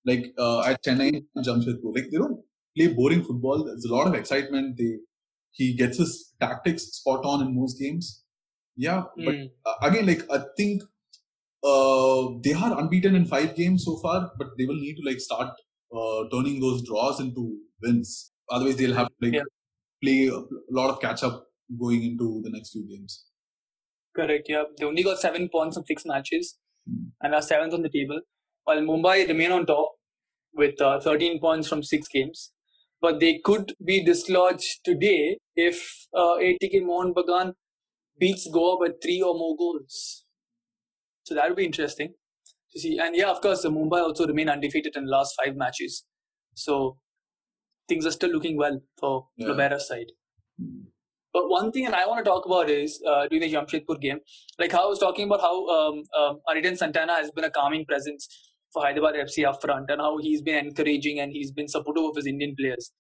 [0.06, 2.40] like uh, at Chennai Jamshedpur like they don't
[2.78, 4.92] play boring football there's a lot of excitement they
[5.52, 8.26] he gets his tactics spot on in most games
[8.76, 9.54] yeah but Mm.
[9.66, 10.84] uh, again like I think
[11.64, 15.20] uh, they are unbeaten in five games so far but they will need to like
[15.20, 15.54] start
[15.96, 18.34] uh, turning those draws into wins.
[18.50, 19.44] Otherwise, they'll have to like Yeah.
[20.04, 20.40] play a
[20.72, 21.48] lot of catch up
[21.80, 23.28] going into the next few games.
[24.16, 24.46] Correct.
[24.50, 27.10] Yeah, they only got seven points from six matches, Hmm.
[27.22, 28.22] and are seventh on the table.
[28.66, 29.93] While Mumbai remain on top
[30.54, 32.52] with uh, 13 points from six games,
[33.02, 37.54] but they could be dislodged today if uh, ATK Mohan Bagan
[38.20, 40.26] beats Goa by three or more goals.
[41.24, 42.14] So that would be interesting
[42.72, 42.98] to see.
[43.00, 46.06] And yeah, of course, the Mumbai also remain undefeated in the last five matches.
[46.54, 46.98] So
[47.88, 49.48] things are still looking well for Yeah.
[49.48, 50.12] Lobera's side.
[50.60, 50.84] Hmm.
[51.34, 54.20] But one thing that I want to talk about is uh, during the Jamshedpur game,
[54.60, 57.86] like how I was talking about how um, um, Aridane Santana has been a calming
[57.86, 58.28] presence
[58.74, 62.16] for Hyderabad FC up front and how he's been encouraging and he's been supportive of
[62.16, 62.92] his Indian players.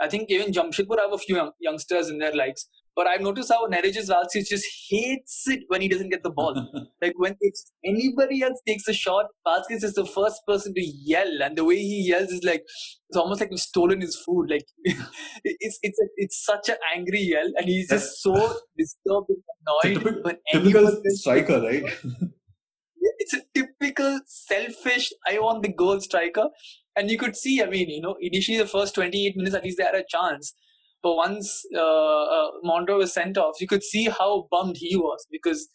[0.00, 3.52] I think even Jamshedpur have a few young, youngsters in their likes, but I've noticed
[3.52, 6.54] how Nerijus Valskis just hates it when he doesn't get the ball.
[7.02, 7.54] like when if
[7.84, 11.76] anybody else takes a shot, Valskis is the first person to yell, and the way
[11.76, 14.50] he yells is like it's almost like we've stolen his food.
[14.50, 14.64] Like
[15.44, 18.34] it's it's a, it's such an angry yell, and he's just so
[18.76, 19.42] disturbed and
[19.94, 21.84] annoyed typical, typical striker, right?
[23.80, 25.12] Typical selfish.
[25.26, 26.48] I want the goal striker,
[26.96, 27.62] and you could see.
[27.62, 30.54] I mean, you know, initially the first twenty-eight minutes at least they had a chance,
[31.02, 35.26] but once uh, uh, Monroy was sent off, you could see how bummed he was
[35.30, 35.68] because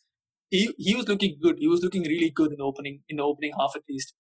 [0.50, 1.58] he he was looking good.
[1.58, 4.14] He was looking really good in the opening in the opening half at least.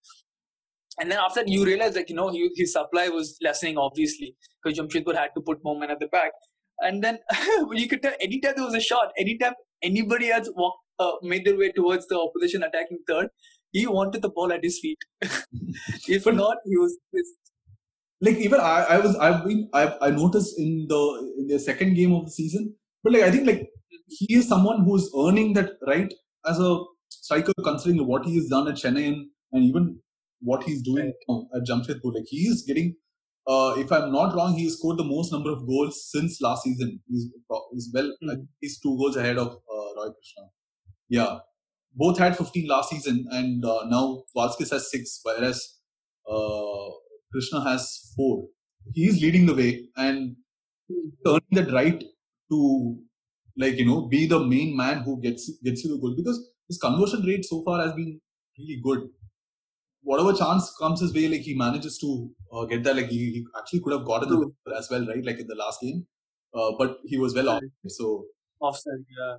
[1.00, 4.36] And then after that, you realize that you know he, his supply was lessening obviously
[4.63, 6.32] because Jamshedpur had to put more men at the back.
[6.80, 7.19] And then
[7.71, 11.58] you could tell anytime there was a shot, anytime anybody else walked, uh, made their
[11.58, 13.28] way towards the opposition attacking third,
[13.76, 15.00] he wanted the ball at his feet.
[16.18, 17.36] if But- not, he was pissed.
[18.26, 21.02] like even I, I was I've been I've I noticed in the
[21.40, 23.64] in the second game of the season, but like I think like
[24.20, 26.14] he is someone who's earning that right
[26.52, 26.72] as a
[27.10, 30.00] striker, considering what he has done at Chennai and, and even
[30.52, 32.14] what he's doing now at Jamshedpur.
[32.18, 32.96] Like he is getting,
[33.54, 37.00] uh, if I'm not wrong, he scored the most number of goals since last season.
[37.10, 37.26] He's
[37.74, 38.30] he's well, Mhm.
[38.30, 40.46] think he's two goals ahead of uh, Roy Krishna.
[41.18, 41.40] Yeah,
[41.95, 45.79] both had 15 last season, and uh, now Valskis has six, whereas
[46.29, 46.89] uh,
[47.31, 48.47] Krishna has four.
[48.93, 50.36] He's leading the way and
[51.27, 52.03] earning that right
[52.51, 52.97] to,
[53.58, 56.77] like you know, be the main man who gets gets you the goal because his
[56.77, 58.19] conversion rate so far has been
[58.60, 59.10] really good.
[60.01, 62.95] Whatever chance comes his way, like he manages to uh, get that.
[62.95, 65.25] Like he, he actually could have gotten the goal as well, right?
[65.25, 66.05] Like in the last game,
[66.53, 67.63] uh, but he was well off.
[67.88, 68.25] So
[68.60, 69.38] Offside, yeah.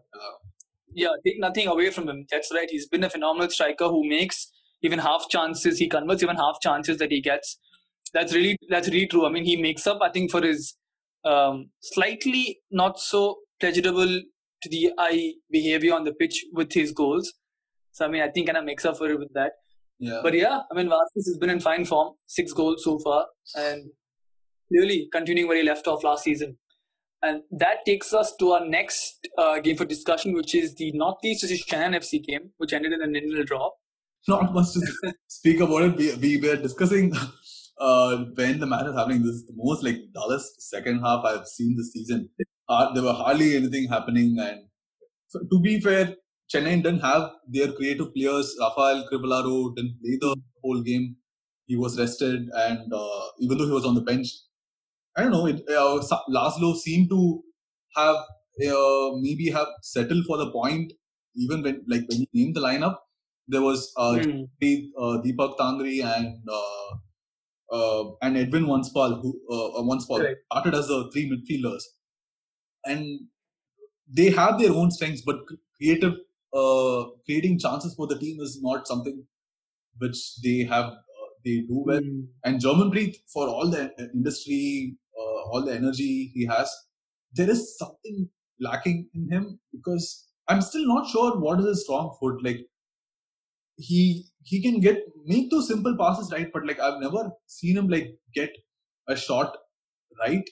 [0.94, 2.26] Yeah, take nothing away from him.
[2.30, 2.68] That's right.
[2.70, 4.50] He's been a phenomenal striker who makes
[4.82, 5.78] even half chances.
[5.78, 7.58] He converts even half chances that he gets.
[8.12, 9.26] That's really that's really true.
[9.26, 9.98] I mean, he makes up.
[10.02, 10.76] I think for his
[11.24, 14.20] um, slightly not so pleasurable
[14.62, 17.32] to the eye behavior on the pitch with his goals.
[17.92, 19.52] So I mean, I think kind of makes up for it with that.
[19.98, 22.14] yeah, But yeah, I mean, Valskis has been in fine form.
[22.26, 23.90] Six goals so far, and
[24.68, 26.58] clearly continuing where he left off last season.
[27.22, 31.42] And that takes us to our next uh, game for discussion, which is the Northeast
[31.42, 33.70] versus Chennai FC game, which ended in a nil draw.
[34.28, 34.80] not much to
[35.28, 35.96] speak about it.
[35.96, 37.14] We, we were discussing
[37.78, 39.22] uh, when the match is happening.
[39.22, 42.28] This is the most like dullest second half I've seen this season.
[42.68, 44.62] Uh, there were hardly anything happening, and
[45.28, 46.14] so to be fair,
[46.52, 48.54] Chennai didn't have their creative players.
[48.60, 51.16] Rafael Crivellaro didn't play the whole game.
[51.66, 54.28] He was rested, and uh, even though he was on the bench,
[55.16, 55.46] I don't know.
[55.46, 57.42] It, uh, Laszlo seemed to
[57.96, 60.92] have uh, maybe have settled for the point.
[61.34, 62.96] Even when like when he named the lineup,
[63.48, 66.96] there was uh, uh, Deepak Tangri and uh,
[67.72, 71.82] uh, and Edwin Vanspaul, who uh, uh, Vanspaul started as the three midfielders,
[72.84, 73.20] and
[74.08, 75.36] they have their own strengths, but
[75.76, 76.14] creative
[76.54, 79.24] uh, creating chances for the team is not something
[79.98, 80.92] which they have.
[81.44, 82.00] They do well.
[82.00, 82.26] Mm.
[82.42, 86.70] And Germanpreet, for all the industry, uh, all the energy he has,
[87.32, 88.28] there is something
[88.60, 92.42] lacking in him because I'm still not sure what is his strong foot.
[92.42, 92.60] Like
[93.76, 97.88] he he can get make those simple passes right, but like I've never seen him
[97.88, 98.50] like get
[99.08, 99.56] a shot
[100.20, 100.44] right.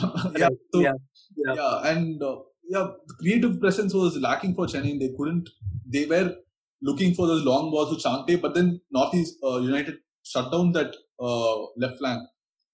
[0.36, 0.92] yeah, so, yeah,
[1.36, 2.36] yeah, yeah, and uh,
[2.68, 4.98] yeah, the creative presence was lacking for Chennai.
[4.98, 5.50] They couldn't.
[5.86, 6.34] They were
[6.82, 10.96] looking for those long balls to Chhangte, but then Northeast uh, United shut down that
[11.20, 12.22] uh, left flank.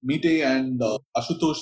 [0.03, 1.61] Mite and uh, Ashutosh,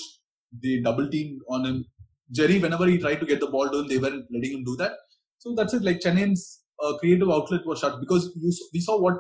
[0.63, 1.85] they double teamed on him.
[2.31, 4.93] Jerry, whenever he tried to get the ball him, they weren't letting him do that.
[5.39, 5.83] So that's it.
[5.83, 9.15] Like Chennai's uh, creative outlet was shut because you, we saw what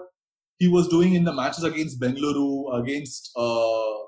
[0.58, 3.98] he was doing in the matches against Bengaluru, against uh,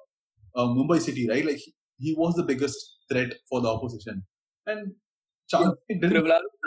[0.56, 1.44] uh, Mumbai City, right?
[1.44, 2.76] Like he, he, was the biggest
[3.10, 4.24] threat for the opposition.
[4.66, 4.92] And
[5.48, 5.96] Chang yeah.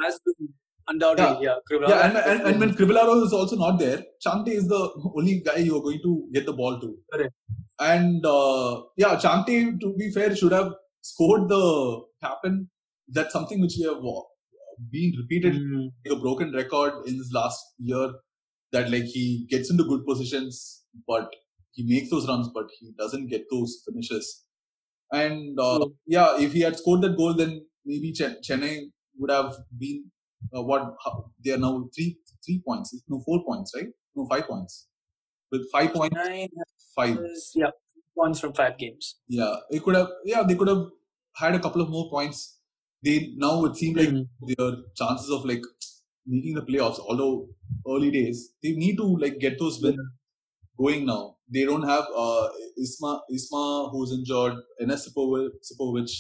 [0.06, 0.53] has been
[0.87, 1.55] undoubtedly, yeah.
[1.69, 5.41] Yeah, yeah and, and, and, when Crivellaro is also not there, Chhangte is the only
[5.45, 6.97] guy you are going to get the ball to.
[7.11, 7.33] Correct.
[7.79, 12.69] And uh, yeah, Chhangte, to be fair, should have scored the happen.
[13.07, 14.01] That's something which we have
[14.91, 15.89] been repeated mm.
[16.05, 18.13] like a broken record in this last year
[18.71, 21.29] that like he gets into good positions but
[21.71, 24.45] he makes those runs but he doesn't get those finishes
[25.11, 28.79] and uh, yeah if he had scored that goal then maybe Ch- chennai
[29.17, 30.11] would have been
[30.56, 34.47] uh, what how, they are now three three points no four points right no five
[34.47, 34.88] points
[35.51, 36.49] with five points Nine,
[36.95, 37.17] five
[37.56, 37.71] yeah
[38.17, 40.86] points from five games yeah it could have yeah they could have
[41.36, 42.60] had a couple of more points
[43.03, 44.47] they now it seems like mm-hmm.
[44.47, 45.63] their chances of like
[46.25, 47.49] making the playoffs, although
[47.88, 49.99] early days, they need to like get those wins
[50.77, 51.36] going now.
[51.49, 52.49] They don't have uh,
[52.82, 56.12] Isma Isma who's injured, Enes Sipovic.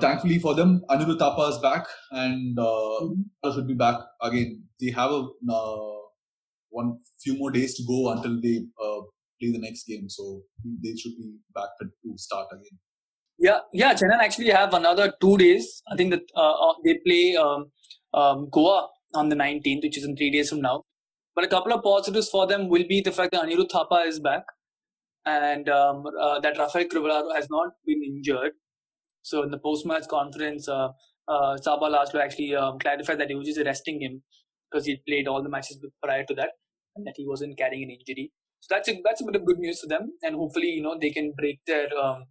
[0.00, 3.52] Thankfully for them, Anirudh Thapa is back and uh, mm-hmm.
[3.52, 4.62] should be back again.
[4.80, 6.00] They have a uh,
[6.70, 9.00] one few more days to go until they uh,
[9.40, 12.78] play the next game, so they should be back to start again.
[13.38, 13.94] Yeah, yeah.
[13.94, 15.82] Chennai actually have another two days.
[15.90, 17.70] I think that uh, uh, they play um,
[18.12, 20.84] um, Goa on the 19th, which is in three days from now.
[21.34, 24.20] But a couple of positives for them will be the fact that Anirudh Thapa is
[24.20, 24.42] back
[25.24, 28.52] and um, uh, that Rafael Crivellaro has not been injured.
[29.22, 30.88] So in the post-match conference, uh,
[31.28, 34.22] uh, Csaba Laszlo actually um, clarified that he was just resting him
[34.70, 36.50] because he played all the matches prior to that
[36.96, 38.32] and that he wasn't carrying an injury.
[38.60, 40.96] So that's a, that's a bit of good news for them, and hopefully you know
[41.00, 42.24] they can break their um,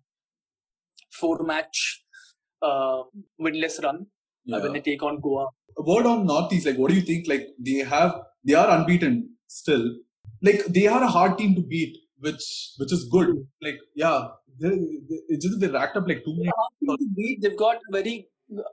[1.12, 2.04] four match
[2.62, 3.04] uh,
[3.42, 4.06] winless run
[4.46, 4.58] yeah.
[4.58, 5.48] uh, when they take on Goa.
[5.78, 7.28] A word on Northeast, like what do you think?
[7.28, 8.14] Like they have,
[8.46, 9.90] they are unbeaten still.
[10.42, 13.36] Like they are a hard team to beat, which which is good.
[13.62, 14.28] Like yeah,
[14.62, 16.36] it's just they racked up like two
[17.42, 18.28] they've got very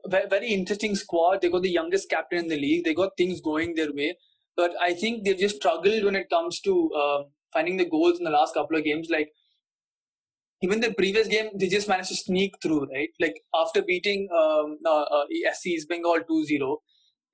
[0.09, 1.41] very interesting squad.
[1.43, 2.85] They got the youngest captain in the league.
[2.85, 4.17] They got things going their way,
[4.57, 7.23] but I think they've just struggled when it comes to uh,
[7.53, 9.09] finding the goals in the last couple of games.
[9.11, 9.31] Like
[10.63, 13.11] even the previous game, they just managed to sneak through, right?
[13.21, 16.79] Like after beating um, uh, uh, SC East Bengal 2 0,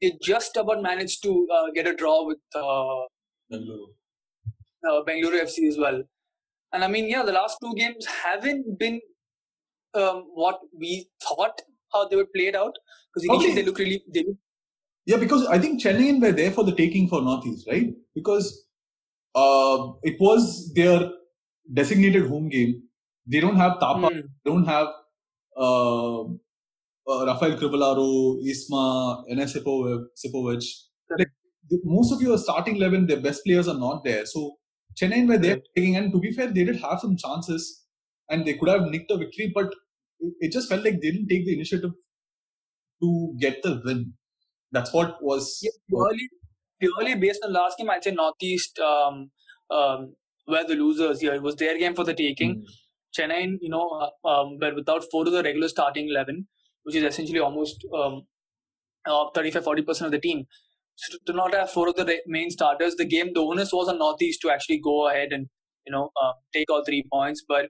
[0.01, 3.07] they just about managed to uh, get a draw with uh,
[3.53, 3.87] Bengaluru.
[4.85, 6.03] Uh, Bengaluru FC as well.
[6.73, 9.01] And I mean, yeah, the last two games haven't been
[9.95, 12.75] um, what we thought how they would play it out
[13.13, 13.61] because initially okay.
[13.61, 14.37] they look really they look
[15.05, 18.65] yeah because I think Chennai were there for the taking for Northeast right because
[19.35, 21.11] uh, it was their
[21.71, 22.83] designated home game
[23.27, 24.23] they don't have Thapa, mm.
[24.45, 24.89] they don't have
[25.57, 30.65] uh, uh, Rafael Crivellaro, Isma, Enes Sipovic.
[31.17, 31.29] Like,
[31.85, 34.27] most of your starting 11, their best players are not there.
[34.27, 34.57] So
[35.01, 37.83] Chennai were there taking, and to be fair, they did have some chances
[38.29, 39.73] and they could have nicked a victory, but
[40.41, 41.93] it, just felt like they didn't take the initiative
[43.03, 44.15] to get the win.
[44.71, 45.59] That's what was.
[45.63, 46.29] Yeah, purely,
[46.81, 49.31] purely based on last game, I'd say Northeast um,
[49.71, 50.15] um,
[50.47, 51.35] were the losers here.
[51.35, 52.57] It was their game for the taking.
[52.57, 52.65] Mm.
[53.19, 56.47] Chennai, you know, uh, um, were without four of the regular starting 11,
[56.85, 58.23] which is essentially almost um,
[59.05, 60.47] uh, 35 40% of the team.
[61.27, 64.41] To not have four of the main starters, the game, the onus was on Northeast
[64.43, 65.49] to actually go ahead and,
[65.87, 67.43] you know, uh, take all three points.
[67.47, 67.69] But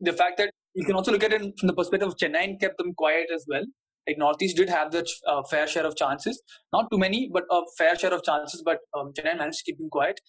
[0.00, 2.60] the fact that you can also look at it from the perspective of Chennai and
[2.60, 3.64] kept them quiet as well.
[4.06, 6.40] Like Northeast did have the uh, fair share of chances,
[6.72, 8.62] not too many, but a fair share of chances.
[8.64, 10.20] But um, Chennai managed to keep them quiet.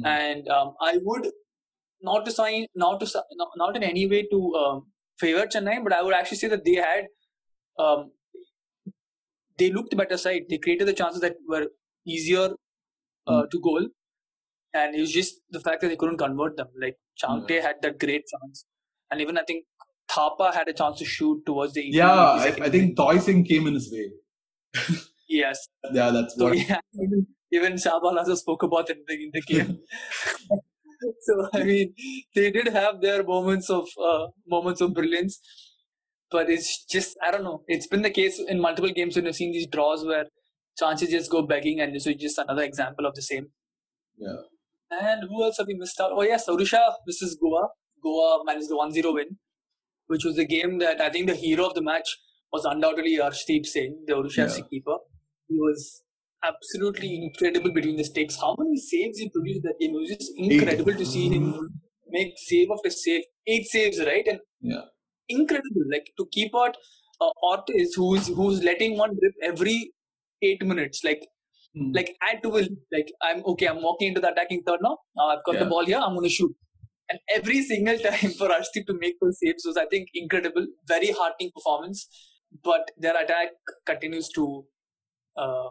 [0.00, 0.06] Mm.
[0.06, 1.28] And um, I would
[2.00, 4.82] not to sign, not to not, not in any way to um,
[5.20, 7.06] favor Chennai, but I would actually say that they had
[7.78, 8.12] um,
[9.58, 10.42] they looked the better side.
[10.48, 11.66] They created the chances that were
[12.08, 12.50] easier
[13.26, 13.50] uh, mm.
[13.50, 13.88] to goal,
[14.74, 16.68] and it was just the fact that they couldn't convert them.
[16.80, 18.64] Like Chhangte had that great chance,
[19.10, 19.64] and even I think
[20.08, 22.10] Thapa had a chance to shoot towards the yeah.
[22.10, 24.10] I, I, think Toy Singh came in his way.
[25.28, 25.66] yes.
[25.92, 26.58] Yeah, that's so, what.
[26.58, 29.78] Yeah, even, even also spoke about it in the, in the game.
[31.20, 31.94] so I mean,
[32.34, 35.40] they did have their moments of uh, moments of brilliance,
[36.30, 37.62] but it's just I don't know.
[37.68, 40.26] It's been the case in multiple games when you've seen these draws where
[40.78, 43.46] chances just go begging, and this is just another example of the same.
[44.16, 44.36] Yeah.
[44.90, 46.12] And who else have we missed out?
[46.14, 47.68] Oh yes, Odisha versus Goa.
[48.02, 49.36] Goa managed the 1-0 win,
[50.06, 52.08] which was the game that I think the hero of the match
[52.52, 54.64] was undoubtedly Arshdeep Singh, the Odisha Yeah.
[54.70, 54.96] keeper.
[55.48, 56.02] He was
[56.42, 58.36] absolutely incredible between the stakes.
[58.40, 59.94] How many saves he produced that game?
[59.94, 61.46] It was just incredible to see him
[62.08, 63.24] make save after save.
[63.46, 64.26] Eight saves, right?
[64.26, 64.84] And Yeah.
[65.28, 65.84] incredible.
[65.92, 66.76] Like to keep out
[67.20, 69.92] uh, Ortiz, who's who's letting one rip every
[70.42, 71.02] eight minutes.
[71.04, 71.26] Like
[71.76, 71.90] Hmm.
[71.92, 72.66] like at will.
[72.90, 73.66] Like I'm okay.
[73.68, 74.98] I'm walking into the attacking third now.
[75.16, 75.98] Now I've got the ball here.
[75.98, 76.54] I'm going to shoot.
[77.10, 80.66] And every single time for Arshdeep to make those saves was, I think, incredible.
[80.86, 82.08] Very heartening performance.
[82.64, 83.48] But their attack
[83.84, 84.64] continues to
[85.36, 85.68] uh,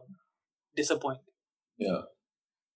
[0.75, 1.19] disappoint.
[1.79, 2.01] Yeah.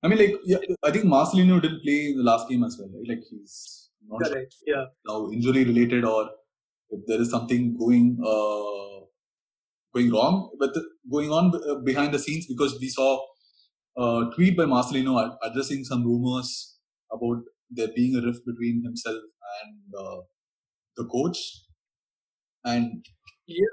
[0.04, 2.90] I mean, like, yeah, I think Marcelinho didn't play in the last game as well,
[2.96, 3.08] right?
[3.08, 4.44] Like, he's not sure.
[4.66, 4.86] Yeah.
[5.06, 6.32] now injury related or
[6.90, 9.06] if there is something going uh,
[9.94, 10.76] going wrong with
[11.10, 13.20] going on uh, behind the scenes because we saw
[13.98, 16.78] a tweet by Marcelinho addressing some rumors
[17.12, 19.18] about there being a rift between himself
[19.62, 20.22] and uh,
[20.98, 21.38] the coach.
[22.64, 23.06] And
[23.48, 23.66] Yeah,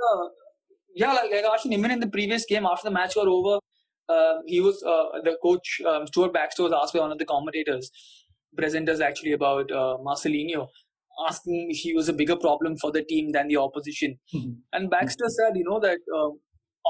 [0.94, 1.12] yeah.
[1.12, 3.58] Like, like Aashin, even in the previous game, after the match got over,
[4.08, 7.26] uh, he was uh, the coach um, Stuart Baxter was asked by one of the
[7.26, 7.90] commentators,
[8.58, 10.68] presenters actually about uh, Marcelinho,
[11.28, 14.18] asking if he was a bigger problem for the team than the opposition.
[14.72, 16.40] And Baxter said, you know, that um,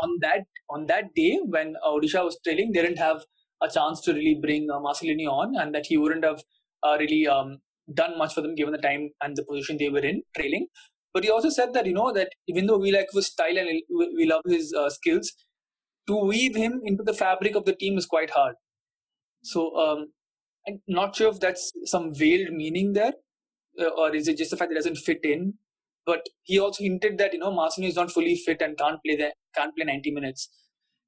[0.02, 3.22] on that on that day when Odisha was trailing, they didn't have
[3.62, 6.42] a chance to really bring uh, Marcelinho on, and that he wouldn't have
[6.82, 7.58] uh, really um,
[7.92, 10.66] done much for them given the time and the position they were in trailing.
[11.12, 13.68] But he also said that you know that even though we like his style and
[13.68, 15.32] we we love his uh, skills,
[16.06, 18.54] to weave him into the fabric of the team is quite hard.
[19.42, 20.12] So um,
[20.66, 23.12] I'm not sure if that's some veiled meaning there,
[23.80, 25.54] uh, or is it just the fact that it doesn't fit in.
[26.08, 29.16] But he also hinted that you know Marcino is not fully fit and can't play
[29.22, 30.48] the can't play 90 minutes.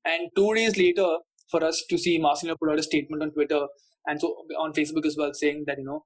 [0.04, 1.08] And two days later,
[1.50, 3.60] for us to see Marcino put out a statement on Twitter
[4.06, 4.28] and so
[4.64, 6.04] on Facebook as well, saying that you know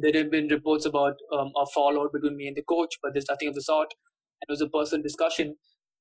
[0.00, 3.28] there have been reports about um, a fallout between me and the coach, but there's
[3.28, 3.92] nothing of the sort.
[4.40, 5.56] And it was a personal discussion.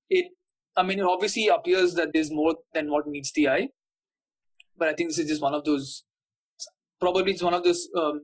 [0.10, 0.32] It,
[0.76, 3.70] I mean, it obviously appears that there's more than what meets the eye.
[4.78, 6.04] But I think this is just one of those.
[7.00, 8.22] Probably it's one of those um,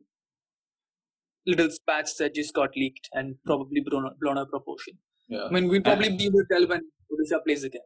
[1.45, 4.97] little spats that just got leaked and probably blown, blown out of proportion.
[5.29, 5.45] yeah.
[5.45, 6.81] I mean, we'll probably be able to tell when
[7.11, 7.81] Odisha plays again.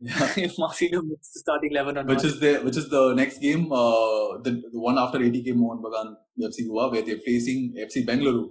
[0.00, 0.32] yeah.
[0.36, 2.24] if Marcelo makes the starting 11 or which not.
[2.24, 6.14] is the which is the next game, uh, the, the one after ATK Mohun Bagan
[6.50, 8.48] FC Goa, where they're facing FC Bengaluru.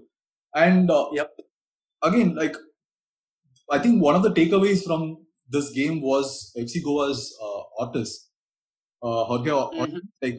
[0.55, 1.31] And uh, Yep.
[2.03, 2.55] again, like
[3.71, 8.29] I think one of the takeaways from this game was FC Goa's uh, Ortiz,
[9.01, 9.51] uh, Jorge.
[9.51, 9.99] Mhm.
[10.21, 10.37] Like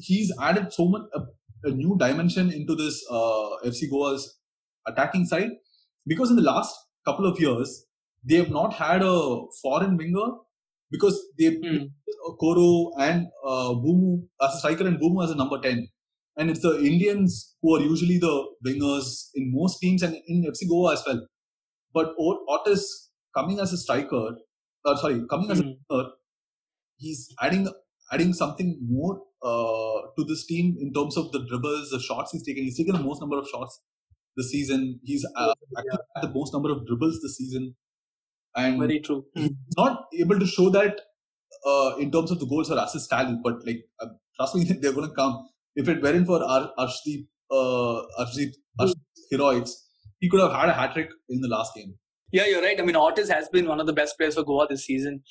[0.00, 1.20] he's added so much a,
[1.64, 4.38] a new dimension into this uh, FC Goa's
[4.86, 5.50] attacking side
[6.06, 7.86] because in the last couple of years
[8.24, 10.28] they have not had a foreign winger
[10.90, 15.60] because they uh, Coro and uh, Bumu as a striker and Bumu as a number
[15.60, 15.88] 10.
[16.36, 18.34] And it's the Indians who are usually the
[18.66, 21.26] wingers in most teams and in FC Goa as well.
[21.94, 24.36] But Ortiz coming as a striker,
[24.84, 25.72] uh, sorry, coming as a Hmm.
[25.90, 26.10] winger,
[26.96, 27.68] he's adding
[28.12, 32.44] adding something more uh, to this team in terms of the dribbles, the shots he's
[32.44, 32.64] taken.
[32.64, 33.80] He's taken the most number of shots
[34.36, 35.00] this season.
[35.02, 37.74] He's uh, actually had the most number of dribbles this season.
[38.54, 39.24] And Very true.
[39.34, 41.00] He's not able to show that
[41.66, 44.06] uh, in terms of the goals or assist tally, but like uh,
[44.36, 45.48] trust me, they're going to come.
[45.74, 49.00] If it weren't for Ar- Arshdeep, uh, Arshdeep, Arshdeep
[49.30, 49.88] heroics,
[50.18, 51.94] he could have had a hat trick in the last game.
[52.30, 52.78] Yeah, you're right.
[52.78, 55.22] I mean, Ortiz has been one of the best players for Goa this season,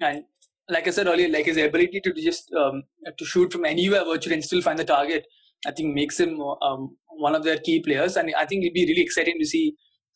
[0.00, 0.24] and
[0.68, 2.82] like I said earlier, like his ability to just um,
[3.16, 5.26] to shoot from anywhere virtually and still find the target,
[5.66, 8.16] I think makes him um, one of their key players.
[8.16, 9.74] And I think it'll be really exciting to see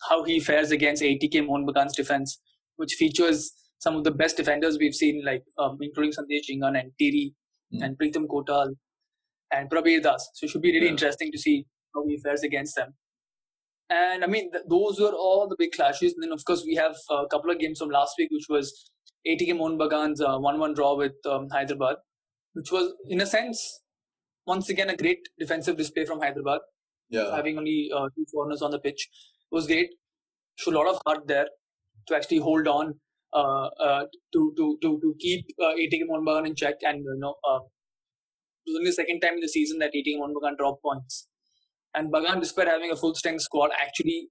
[0.08, 2.40] how he fares against ATK Mohun Bagan's defense,
[2.76, 6.92] which features some of the best defenders we've seen, like um, including Sandesh Jhingan and
[7.00, 7.34] Tiri
[7.74, 7.82] Mm.
[7.84, 8.74] and Pritam Kotal
[9.50, 10.28] and Prabir Das.
[10.34, 10.92] So it should be really Yeah.
[10.92, 12.92] interesting to see how he fares against them.
[13.88, 16.12] And I mean, th- those were all the big clashes.
[16.12, 18.90] And then, of course, we have a couple of games from last week, which was
[19.26, 21.96] ATK Mohun Bagan's uh, 1 1 draw with um, Hyderabad,
[22.54, 23.80] which was, in a sense,
[24.46, 26.60] once again, a great defensive display from Hyderabad,
[27.08, 29.08] Yeah, having only uh, two foreigners on the pitch.
[29.50, 29.90] It was great.
[30.56, 31.46] Showed a lot of heart there
[32.08, 32.94] to actually hold on.
[33.34, 34.04] Uh, uh,
[34.34, 37.60] to, to to to keep uh, ATK Mohun Bagan in check, and you know, uh,
[37.60, 41.28] it was only the second time in the season that ATK Mohun Bagan dropped points.
[41.94, 44.28] And Bagan, despite having a full strength squad, actually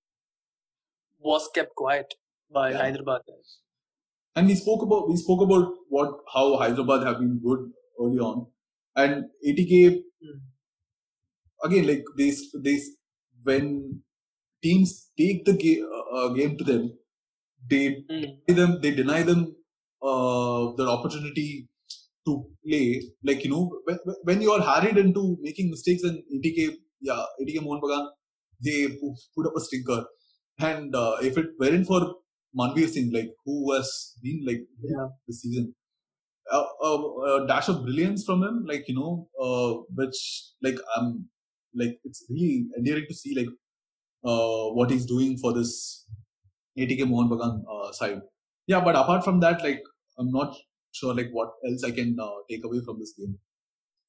[1.19, 2.13] was kept quiet
[2.53, 2.77] by Yeah.
[2.77, 3.21] Hyderabad.
[4.35, 8.47] And we spoke about we spoke about what how Hyderabad have been good early on,
[8.95, 10.03] and ATK.
[10.23, 10.39] Mm.
[11.63, 12.31] again, like they
[12.65, 12.79] they
[13.43, 13.65] when
[14.63, 16.83] teams take the game uh, game to them,
[17.69, 18.55] they Mm.
[18.59, 19.41] them they deny them
[20.09, 21.67] uh, the opportunity
[22.27, 22.33] to
[22.65, 23.01] play.
[23.23, 26.59] Like you know, when, when you are harried into making mistakes, and ATK,
[27.01, 28.07] yeah, ATK Mohun Bagan,
[28.63, 28.79] they
[29.35, 30.05] put up a stinker.
[30.59, 32.01] And uh, if it weren't for
[32.57, 35.07] Manvir Singh, like who has been like Yeah.
[35.27, 35.73] this season,
[36.51, 36.91] a, a,
[37.43, 40.17] a dash of brilliance from him, like you know, uh, which
[40.61, 41.29] like I'm
[41.73, 43.47] like it's really endearing to see like
[44.25, 46.05] uh, what he's doing for this
[46.77, 48.21] ATK Mohun Bagan uh, side.
[48.67, 49.81] Yeah, but apart from that, like
[50.19, 50.55] I'm not
[50.91, 53.37] sure like what else I can uh, take away from this game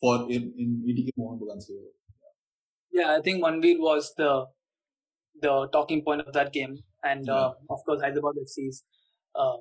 [0.00, 1.90] for in, in ATK Mohun Bagan's favor.
[2.92, 4.46] Yeah, I think Manvir was the
[5.40, 7.34] the talking point of that game, and Yeah.
[7.34, 8.84] uh, of course Hyderabad FC's
[9.34, 9.56] uh,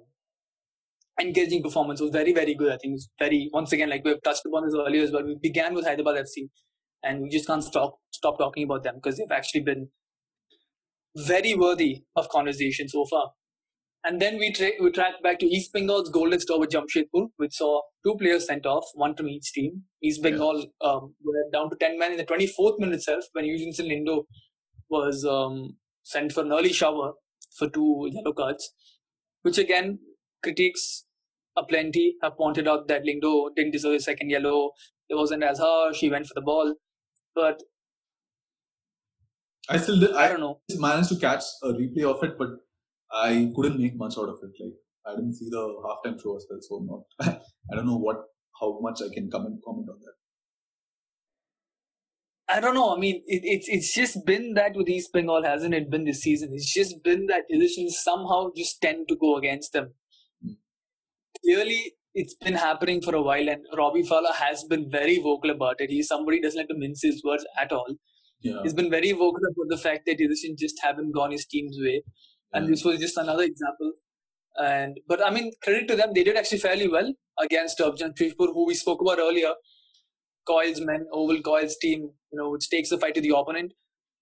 [1.19, 2.71] engaging performance was very very good.
[2.71, 5.23] I think it's very once again like we've touched upon this earlier as well.
[5.25, 6.49] We began with Hyderabad FC,
[7.03, 9.89] and we just can't stop stop talking about them because they've actually been
[11.15, 13.31] very worthy of conversation so far.
[14.03, 17.53] And then we tra- we tracked back to East Bengal's goalless draw with Jamshedpur, which
[17.53, 19.83] saw two players sent off, one from each team.
[20.01, 23.87] East Bengal um, were down to 10 men in the 24th minute itself when Eugeneson
[23.91, 24.23] Lyngdoh
[24.89, 27.13] was um, sent for an early shower
[27.57, 28.73] for two yellow cards,
[29.43, 29.99] which again,
[30.43, 31.05] critics
[31.57, 34.71] aplenty have pointed out that Lyngdoh didn't deserve a second yellow.
[35.09, 35.99] It wasn't as harsh.
[35.99, 36.75] He went for the ball.
[37.35, 37.61] But
[39.69, 40.59] I still did, I I don't know.
[40.79, 42.49] managed to catch a replay of it, but
[43.11, 44.51] I couldn't make much out of it.
[44.63, 47.03] Like I didn't see the halftime show as well, so I'm not.
[47.71, 48.17] I don't know what
[48.59, 50.15] how much I can comment comment on that.
[52.51, 52.93] I don't know.
[52.95, 55.89] I mean, it, it's it's just been that with East Bengal, hasn't it?
[55.89, 56.49] Been this season.
[56.53, 59.93] It's just been that decisions somehow just tend to go against them.
[60.43, 60.53] Hmm.
[61.43, 65.79] Clearly, it's been happening for a while, and Robbie Fowler has been very vocal about
[65.79, 65.89] it.
[65.89, 67.95] He's somebody who doesn't like to mince his words at all.
[68.41, 71.77] Yeah, He's been very vocal about the fact that decisions just haven't gone his team's
[71.79, 72.03] way,
[72.53, 73.93] and this was just another example.
[74.57, 78.53] And but I mean, credit to them, they did actually fairly well against uh, Jamshedpur,
[78.53, 79.53] who we spoke about earlier.
[80.47, 83.73] Coyle's men, Owen Coyle's team, you know, which takes the fight to the opponent.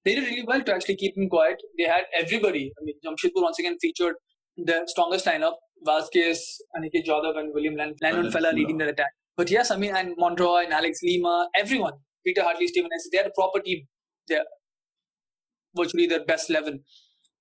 [0.06, 1.62] They did really well to actually keep him quiet.
[1.78, 2.72] They had everybody.
[2.80, 4.16] I mean, Jamshedpur once again featured
[4.58, 5.54] the strongest lineup:
[5.86, 6.40] Valskis,
[6.78, 9.12] Aniket Jadhav, and William Lan- Landon Fella leading their attack.
[9.38, 11.94] But yes, I mean, and Monroy and Alex Lima, everyone,
[12.26, 13.08] Peter Hartley, Stephen S.
[13.12, 13.88] They had a proper team.
[14.28, 14.46] They're
[15.76, 16.84] virtually their best eleven.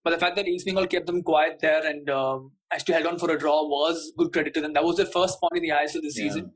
[0.04, 3.18] But the fact that East Bengal kept them quiet there and um, actually held on
[3.18, 4.72] for a draw was good credit to them.
[4.72, 6.24] That was their first point in the ISL this Yeah.
[6.28, 6.52] season.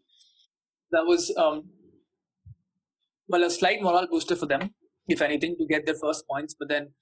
[0.92, 1.64] That was um,
[3.28, 4.74] well a slight morale booster for them,
[5.08, 6.54] if anything, to get their first points.
[6.58, 6.92] But then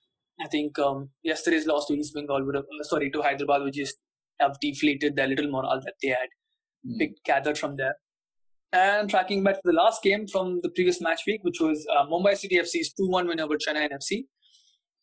[0.40, 3.74] I think um, yesterday's loss to East Bengal would have, uh, sorry, to Hyderabad would
[3.74, 3.96] just
[4.40, 6.28] have deflated their little morale that they had
[6.86, 6.98] Mm.
[6.98, 7.96] picked, gathered from there.
[8.72, 12.06] And tracking back to the last game from the previous match week, which was uh,
[12.06, 14.24] Mumbai City FC's 2 1 win over Chennai FC,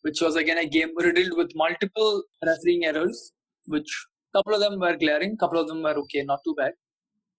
[0.01, 3.33] which was again a game riddled with multiple refereeing errors,
[3.65, 6.73] which a couple of them were glaring, couple of them were okay, not too bad.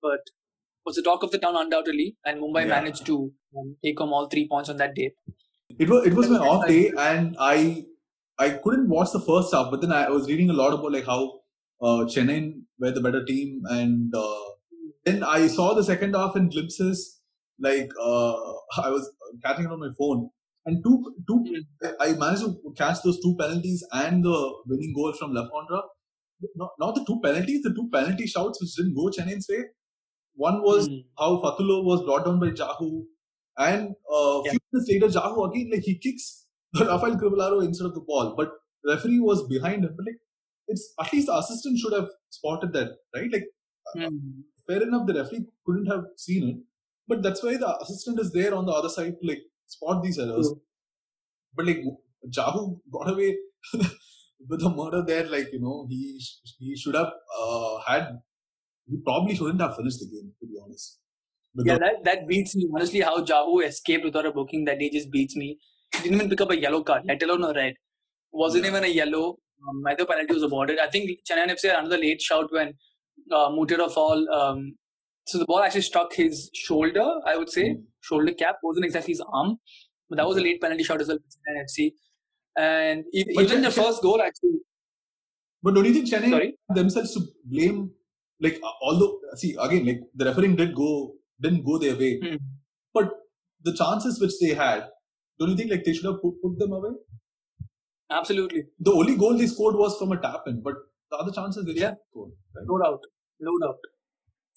[0.03, 0.21] But
[0.89, 2.75] was the talk of the town undoubtedly, and Mumbai Yeah.
[2.77, 3.19] managed to
[3.57, 5.09] um, take home all three points on that day.
[5.85, 7.57] It was it was my off day, and I
[8.47, 9.71] I couldn't watch the first half.
[9.75, 11.21] But then I was reading a lot about like how
[11.83, 12.39] uh, Chennai
[12.85, 14.47] were the better team, and uh,
[15.09, 17.05] then I saw the second half in glimpses.
[17.69, 18.33] Like uh,
[18.87, 19.11] I was
[19.45, 20.25] catching it on my phone,
[20.67, 20.97] and two
[21.31, 21.39] two
[22.07, 24.37] I managed to catch those two penalties and the
[24.67, 25.83] winning goal from Le Fondre.
[26.55, 29.65] Not, not the two penalties, the two penalty shouts which didn't go Chennai's way.
[30.47, 30.99] One was Mm.
[31.21, 33.05] how Fatkhullo was brought down by Jahouh,
[33.69, 34.53] and uh, Yeah.
[34.53, 36.27] few minutes later, Jahouh again like he kicks
[36.91, 38.53] Rafael Crivellaro instead of the ball, but
[38.93, 39.95] referee was behind him.
[39.97, 40.21] But like,
[40.75, 42.09] it's at least the assistant should have
[42.39, 43.31] spotted that, right?
[43.37, 43.49] Like,
[43.97, 44.19] Mm.
[44.67, 46.59] fair enough, the referee couldn't have seen it,
[47.11, 49.43] but that's why the assistant is there on the other side to like
[49.75, 50.49] spot these errors.
[50.49, 50.63] True.
[51.57, 51.83] But like
[52.39, 52.67] Jahouh
[52.97, 53.31] got away
[54.49, 55.27] with the murder there.
[55.37, 56.01] Like you know, he
[56.59, 57.13] he should have
[57.43, 58.19] uh, had.
[58.91, 60.99] He probably shouldn't have finished the game, to be honest.
[61.55, 62.69] Yeah, Because- that, that beats me.
[62.75, 65.59] Honestly, how Jahouh escaped without a booking that day just beats me.
[65.95, 67.75] He didn't even pick up a yellow card, let alone a red.
[68.33, 68.71] Wasn't Yeah.
[68.71, 69.39] even a yellow.
[69.69, 70.79] Um, neither penalty was awarded.
[70.79, 72.75] I think Chennai FC had another late shout when
[73.33, 74.27] uh, Mutera fall.
[74.33, 74.77] Um,
[75.27, 77.71] so the ball actually struck his shoulder, I would say.
[77.71, 77.83] Mm.
[78.01, 79.57] Shoulder cap wasn't exactly his arm.
[80.09, 81.93] But that was a late penalty shot as well for Chennai FC.
[82.57, 84.61] And e- But even the Chen- first goal, actually.
[85.63, 86.55] But don't you think Chennai Sorry?
[86.75, 87.91] themselves to blame?
[88.41, 92.37] Like, uh, although see again, like the refereeing did go didn't go their way, Hmm.
[92.95, 93.11] but
[93.63, 94.89] the chances which they had,
[95.39, 96.91] don't you think like they should have put, put them away?
[98.11, 98.65] Absolutely.
[98.79, 100.75] The only goal they scored was from a tap in, but
[101.11, 101.95] the other chances they Yeah.
[102.11, 102.33] scored.
[102.57, 102.67] Right?
[102.67, 103.01] No doubt.
[103.41, 103.79] No doubt.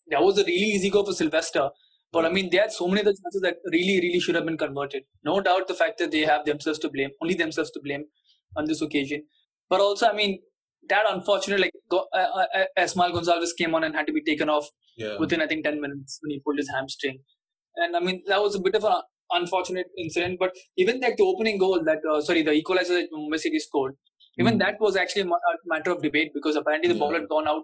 [0.07, 1.71] That was a really easy goal for Sylvestr.
[2.11, 4.57] But I mean, they had so many other chances that really, really should have been
[4.57, 5.03] converted.
[5.23, 8.05] No doubt the fact that they have themselves to blame, only themselves to blame
[8.55, 9.23] on this occasion.
[9.69, 10.39] But also, I mean,
[10.89, 14.23] that unfortunate, like go, uh, uh, uh Esmaël Gonçalves came on and had to be
[14.23, 14.67] taken off
[14.97, 15.17] Yeah.
[15.19, 17.19] within, I think, 10 minutes when he pulled his hamstring.
[17.75, 19.01] And I mean, that was a bit of an
[19.31, 20.37] unfortunate incident.
[20.39, 23.95] But even like the opening goal, that uh, sorry, the equalizer that Mumbai City scored,
[24.39, 24.59] even Mm.
[24.59, 25.31] that was actually a
[25.65, 27.63] matter of debate because apparently the ball had gone out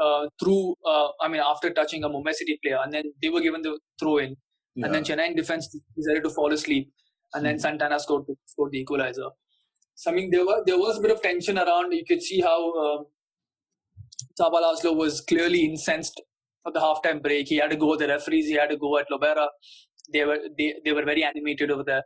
[0.00, 3.40] uh, through, uh, I mean, after touching a Mumbai City player, and then they were
[3.40, 4.36] given the throw in,
[4.76, 4.86] Yeah.
[4.86, 6.92] and then Chennai in defense decided to fall asleep,
[7.34, 7.60] and then Mhm.
[7.62, 9.30] Santana scored scored the equalizer.
[10.00, 11.92] So I mean, there was there was a bit of tension around.
[11.92, 13.06] You could see how
[14.40, 16.22] Laszlo was clearly incensed
[16.62, 17.48] for the halftime break.
[17.48, 18.46] He had to go at the referees.
[18.46, 19.48] He had to go at Lobera.
[20.12, 22.04] They were they, they were very animated over there.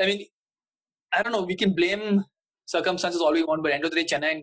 [0.00, 0.26] I mean,
[1.16, 1.42] I don't know.
[1.42, 2.24] We can blame
[2.66, 4.42] circumstances all we want, but end of the day, Chennai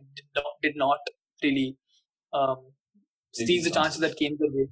[0.64, 1.00] did not,
[1.44, 1.76] really
[2.32, 2.58] um,
[3.34, 4.70] seize the the chances that came their way.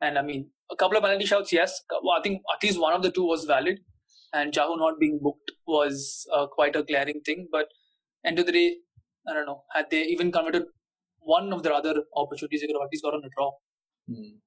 [0.00, 1.82] And I mean, a couple of penalty shouts, yes.
[1.90, 3.80] Well, I think at least one of the two was valid,
[4.32, 7.48] and Jahouh not being booked was uh, quite a glaring thing.
[7.50, 7.68] But
[8.24, 8.76] end of the day,
[9.28, 9.62] I don't know.
[9.72, 10.64] Had they even converted
[11.20, 13.52] one of their other opportunities, they could have at least gotten a draw.
[14.10, 14.38] Mm.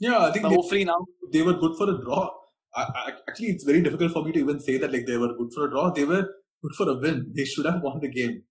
[0.00, 2.30] Yeah, I think But they, hopefully now, they were good for a draw.
[2.74, 5.34] I, I, actually, it's very difficult for me to even say that like they were
[5.34, 5.90] good for a draw.
[5.90, 6.28] They were
[6.62, 7.32] good for a win.
[7.34, 8.42] They should have won the game.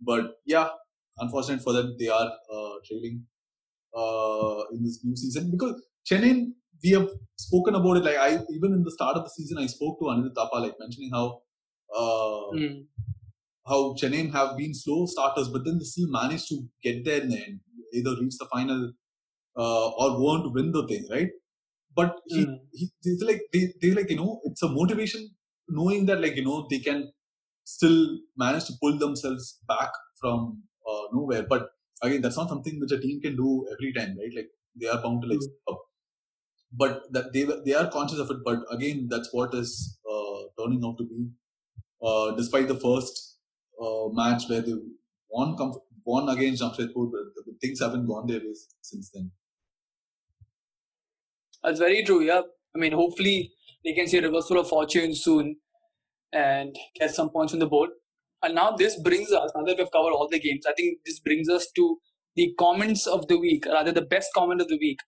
[0.00, 0.68] But yeah,
[1.18, 3.24] unfortunate for them, they are uh, trailing
[3.96, 6.52] uh, in this new season because Chennai.
[6.82, 8.04] We have spoken about it.
[8.04, 10.76] Like I even in the start of the season, I spoke to Anil Thapa, like
[10.78, 11.42] mentioning how
[11.94, 12.86] uh, mm,
[13.66, 17.28] how Chennai have been slow starters, but then they still managed to get there in
[17.30, 17.60] the end,
[17.92, 18.92] either reach the final
[19.56, 21.30] uh, or on to win the thing, right?
[21.94, 25.30] But he, mm, he they like they they like you know it's a motivation
[25.68, 27.12] knowing that like you know they can
[27.64, 31.44] still manage to pull themselves back from uh, nowhere.
[31.48, 31.70] But
[32.02, 34.34] again, that's not something which a team can do every time, right?
[34.34, 34.50] Like
[34.80, 35.78] they are bound to like Mm.
[36.72, 38.38] But that they they are conscious of it.
[38.44, 41.30] But again, that's what is uh, turning out to be.
[42.02, 43.38] Uh, despite the first
[43.82, 44.74] uh, match where they
[45.30, 49.30] won comf- won against Jamshedpur, but things haven't gone their way since then.
[51.62, 52.22] that's very true.
[52.22, 52.42] Yeah,
[52.74, 53.52] I mean, hopefully
[53.84, 55.56] they can see a reversal of fortune soon
[56.32, 57.90] and get some points on the board.
[58.42, 61.18] And now this brings us, now that we've covered all the games, I think this
[61.18, 61.98] brings us to
[62.36, 65.00] the comments of the week, rather the best comment of the week,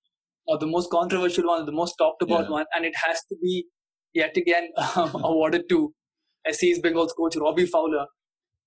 [0.50, 2.56] or the most controversial one, the most talked about Yeah.
[2.58, 3.66] one, and it has to be
[4.20, 5.94] yet again um, awarded to
[6.52, 8.06] SC's Bengal's coach Robbie Fowler,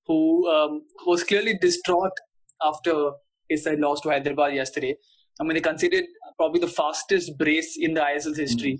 [0.07, 2.23] who um, was clearly distraught
[2.61, 3.11] after
[3.49, 4.95] his side lost to Hyderabad yesterday.
[5.39, 6.05] I mean, they conceded
[6.37, 8.79] probably the fastest brace in the ISL's history.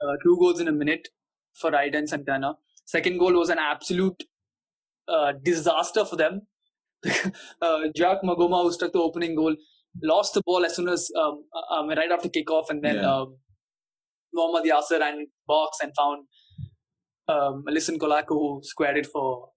[0.00, 1.08] Uh, two goals in a minute
[1.60, 2.54] for and Santana.
[2.84, 4.22] Second goal was an absolute
[5.08, 6.42] uh, disaster for them.
[7.62, 9.56] uh, Jacques Maghoma, who struck the opening goal,
[10.02, 13.14] lost the ball as soon as um, uh, um, right after kickoff, and then Yeah.
[13.14, 13.36] um,
[14.32, 16.26] Mohammad Yasir ran box and found
[17.28, 19.50] um, Liston Colaco, who squared it for,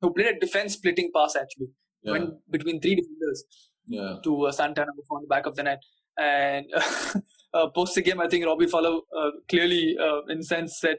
[0.00, 1.68] who played a defense splitting pass actually,
[2.02, 3.44] Yeah, went between three defenders
[3.86, 5.82] yeah, to uh, Santana on the back of the net.
[6.18, 6.66] And
[7.54, 10.98] uh, post the game, I think Robbie Fowler uh, clearly, uh, in sense, said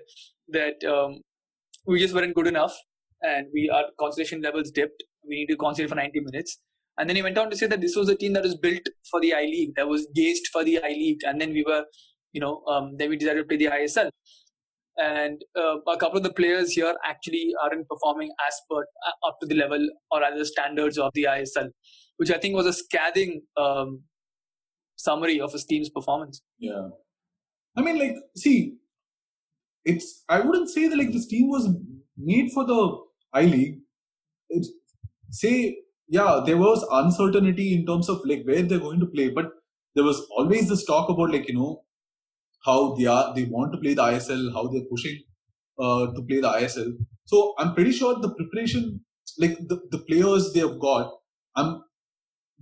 [0.50, 1.22] that um,
[1.86, 2.76] we just weren't good enough,
[3.22, 5.04] and we our concentration levels dipped.
[5.28, 6.60] We need to concentrate for 90 minutes.
[6.98, 8.88] And then he went on to say that this was a team that was built
[9.10, 11.86] for the I League, that was gauged for the I League, and then we were,
[12.32, 14.10] you know, um, then we decided to play the ISL.
[14.98, 19.38] And uh, a couple of the players here actually aren't performing as per uh, up
[19.42, 21.70] to the level or other standards of the ISL,
[22.16, 24.04] which I think was a scathing um,
[24.96, 26.42] summary of his team's performance.
[26.60, 26.90] yeah.
[27.78, 28.78] I mean, like, see,
[29.84, 30.24] it's.
[30.30, 31.68] I wouldn't say that like this team was
[32.18, 32.98] made for the
[33.34, 33.80] I League.
[34.50, 34.70] It's
[35.30, 35.78] say,
[36.08, 39.52] yeah, there was uncertainty in terms of like where they're going to play, but
[39.96, 41.84] there was always this talk about like you know
[42.66, 45.20] how they are they want to play the ISL, how they're pushing
[45.80, 46.94] uh, to play the ISL.
[47.26, 49.02] So I'm pretty sure the preparation,
[49.40, 51.12] like the, the players they have got,
[51.56, 51.84] I'm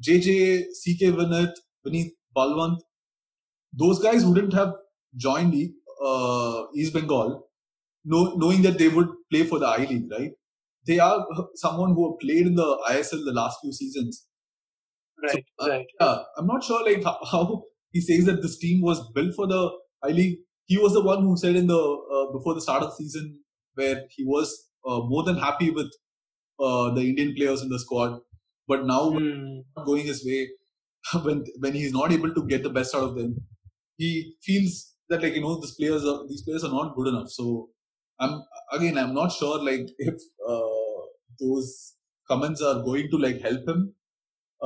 [0.01, 1.53] JJ, CK Vineeth,
[1.85, 2.79] Vineet Balwant,
[3.73, 4.73] those guys wouldn't have
[5.17, 5.53] joined
[6.03, 7.43] uh, East Bengal
[8.05, 10.31] know, knowing that they would play for the I League, right?
[10.85, 11.25] They are
[11.55, 14.25] someone who have played in the ISL the last few seasons.
[15.21, 15.85] Right, uh, right.
[15.99, 19.71] Yeah, I'm not sure like how, he says that this team was built for the
[20.03, 20.39] I League.
[20.65, 23.39] He was the one who said in the uh, before the start of the season
[23.75, 25.91] where he was uh, more than happy with
[26.59, 28.19] uh, the Indian players in the squad,
[28.67, 30.49] but now not going his way
[31.23, 33.35] when when he's not able to get the best out of them
[33.97, 37.29] he feels that like you know these players are these players are not good enough
[37.29, 37.69] so
[38.19, 38.43] i'm
[38.77, 40.15] again i'm not sure like if
[40.49, 40.99] uh,
[41.41, 41.69] those
[42.31, 43.81] comments are going to like help him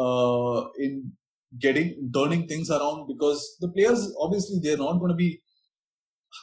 [0.04, 1.12] uh, in
[1.60, 5.42] getting turning things around because the players obviously they're not going to be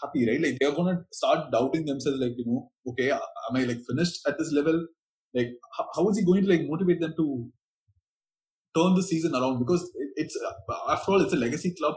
[0.03, 0.41] happy, right?
[0.41, 3.21] Like they're going to start doubting themselves, like you know, okay, am
[3.57, 4.87] I like finished at this level?
[5.35, 7.51] Like, how, how is he going to like motivate them to
[8.77, 9.59] turn the season around?
[9.59, 10.39] Because it, it's
[10.89, 11.97] after all, it's a legacy club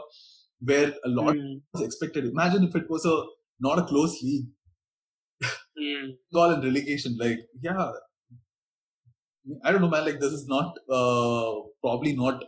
[0.60, 1.60] where a lot Mm.
[1.72, 2.26] was expected.
[2.26, 3.16] Imagine if it was a
[3.60, 4.46] not a close league,
[5.80, 6.18] Mm.
[6.34, 7.16] all in relegation.
[7.18, 7.92] Like, yeah,
[9.64, 10.04] I don't know, man.
[10.04, 12.44] Like, this is not uh, probably not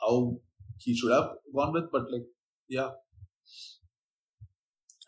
[0.00, 0.38] how
[0.78, 2.26] he should have gone with, but like,
[2.68, 2.90] yeah,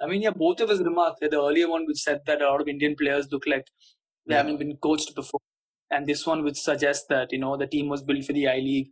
[0.01, 1.21] I mean, yeah, both of his remarks.
[1.21, 3.67] The earlier one which said that a lot of Indian players look like
[4.27, 4.39] they Yeah.
[4.39, 5.41] haven't been coached before,
[5.91, 8.59] and this one which suggests that you know the team was built for the I
[8.59, 8.91] League,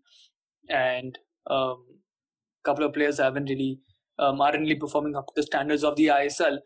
[0.68, 1.18] and
[1.48, 1.84] um,
[2.60, 3.80] a couple of players haven't really
[4.18, 6.60] um, aren't really performing up to the standards of the ISL.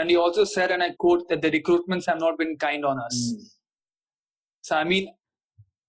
[0.00, 2.98] And he also said, and I quote, that the recruitments have not been kind on
[2.98, 3.34] us.
[3.36, 3.42] Mm.
[4.62, 5.08] So I mean,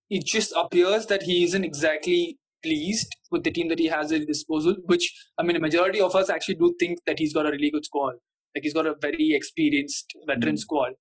[0.09, 4.17] it just appears that he isn't exactly pleased with the team that he has at
[4.19, 4.75] his disposal.
[4.85, 7.71] Which I mean, a majority of us actually do think that he's got a really
[7.71, 8.15] good squad.
[8.53, 10.59] Like he's got a very experienced veteran Mm.
[10.59, 10.93] squad.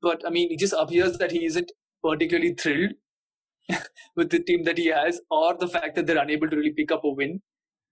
[0.00, 2.92] But I mean, it just appears that he isn't particularly thrilled
[4.14, 6.92] with the team that he has, or the fact that they're unable to really pick
[6.92, 7.42] up a win.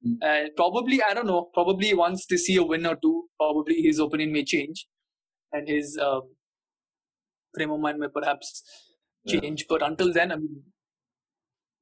[0.07, 0.16] Mm.
[0.22, 1.50] And probably, I don't know.
[1.55, 4.86] Probably once they see a win or two, probably his opinion may change,
[5.52, 6.22] and his um,
[7.55, 8.62] frame of mind may perhaps
[9.24, 9.40] Yeah.
[9.40, 9.66] change.
[9.68, 10.62] But until then, I mean,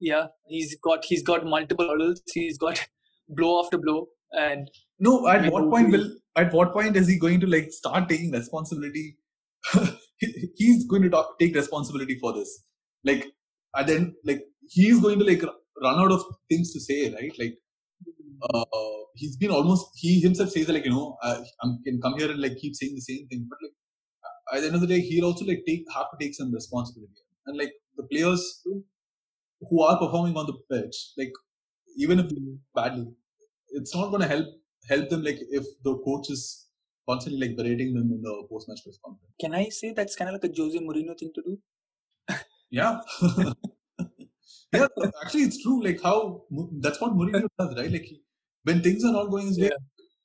[0.01, 2.23] yeah, he's got he's got multiple hurdles.
[2.33, 2.85] He's got
[3.29, 4.69] blow after blow, and
[4.99, 8.31] No, at what point will at what point is he going to like start taking
[8.33, 9.17] responsibility?
[10.57, 12.65] He's going to talk, take responsibility for this.
[13.05, 13.27] Like,
[13.75, 15.43] and then like he's going to like
[15.83, 17.33] run out of things to say, right?
[17.39, 17.55] Like,
[18.55, 18.65] uh,
[19.15, 21.43] he's been almost he himself says that, like you know I
[21.85, 23.73] can come here and like keep saying the same thing, but like
[24.55, 27.23] at the end of the day, he'll also like take have to take some responsibility.
[27.47, 28.63] And like the players
[29.69, 31.33] who are performing on the pitch, like
[31.97, 32.31] even if
[32.75, 33.09] badly,
[33.71, 34.47] it's not going to help
[34.89, 36.67] help them like if the coach is
[37.09, 39.35] constantly like berating them in the post match press conference.
[39.41, 41.59] can I say that's kind of like a Jose Mourinho thing to do?
[42.71, 43.01] Yeah.
[44.73, 44.87] yeah,
[45.23, 45.83] actually, it's true.
[45.83, 46.45] Like how
[46.81, 47.93] that's what Mourinho does, right?
[47.93, 48.23] Like he,
[48.65, 49.71] when things are not going his way,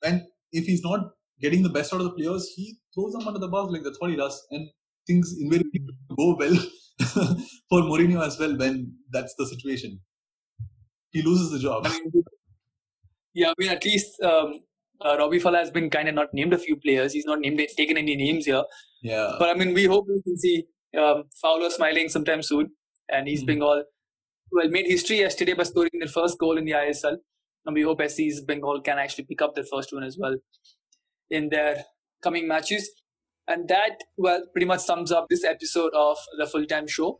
[0.04, 0.22] and
[0.52, 1.10] if he's not
[1.40, 3.70] getting the best out of the players, he throws them under the bus.
[3.70, 4.68] Like that's what he does, and
[5.06, 5.80] things invariably
[6.16, 6.56] go well
[7.68, 10.00] for Mourinho as well when that's the situation.
[11.10, 11.86] He loses the job.
[11.86, 12.22] I mean,
[13.34, 14.60] yeah, I mean, at least um,
[15.04, 17.12] uh, Robbie Fala has been kind of not named a few players.
[17.12, 18.64] He's not named taken any names here.
[19.02, 19.36] Yeah.
[19.38, 20.64] But I mean, we hope we can see
[20.98, 22.70] um, Fowler smiling sometime soon.
[23.10, 23.62] And East Mhm.
[23.62, 23.84] all
[24.50, 27.18] well, made history yesterday by scoring their first goal in the ISL.
[27.68, 30.36] And we hope SC Bengal can actually pick up their first one as well
[31.30, 31.84] in their
[32.22, 32.90] coming matches.
[33.46, 37.18] And that, well, pretty much sums up this episode of the full time show.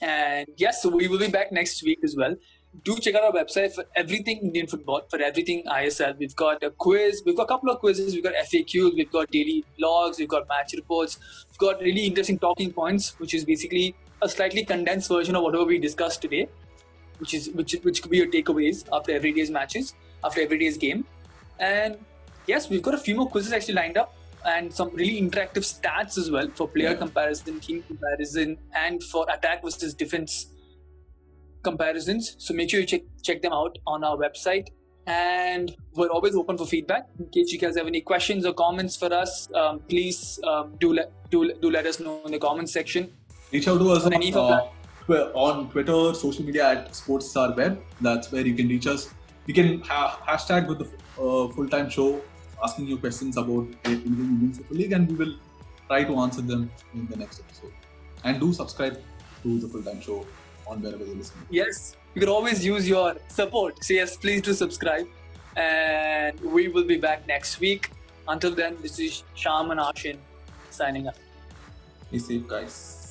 [0.00, 2.36] And yes, we will be back next week as well.
[2.84, 6.16] Do check out our website for everything Indian football, for everything ISL.
[6.16, 9.32] We've got a quiz, we've got a couple of quizzes, we've got FAQs, we've got
[9.32, 11.18] daily blogs, we've got match reports,
[11.50, 15.64] we've got really interesting talking points, which is basically a slightly condensed version of whatever
[15.64, 16.48] we discussed today,
[17.18, 19.94] which is which which could be your takeaways after every day's matches,
[20.24, 21.04] after every day's game.
[21.58, 21.96] And
[22.46, 24.14] yes, we've got a few more quizzes actually lined up
[24.44, 26.94] and some really interactive stats as well for player Yeah.
[26.94, 30.46] comparison, team comparison, and for attack versus defense
[31.62, 32.36] comparisons.
[32.38, 34.68] So make sure you check check them out on our website.
[35.08, 37.06] And we're always open for feedback.
[37.20, 40.92] In case you guys have any questions or comments for us, um, please um, do
[40.92, 43.12] let do, do let us know in the comments section.
[43.52, 44.62] reach out to us On on, any of uh,
[45.08, 47.82] on Twitter, social media at Sportstar Web.
[48.00, 49.14] That's where you can reach us.
[49.46, 50.88] You can ha- hashtag with the
[51.22, 52.20] uh, full time show,
[52.62, 55.34] asking you questions about the Indian Indian Super League, and we will
[55.86, 57.72] try to answer them in the next episode.
[58.24, 59.00] And do subscribe
[59.42, 60.26] to the full time show
[60.66, 61.46] on wherever you're listening.
[61.50, 63.84] Yes, you can always use your support.
[63.84, 65.06] So yes, please do subscribe.
[65.56, 67.90] And we will be back next week.
[68.28, 70.18] Until then, this is Shyam and Aashin
[70.70, 71.16] signing up.
[72.10, 73.05] Be safe, guys.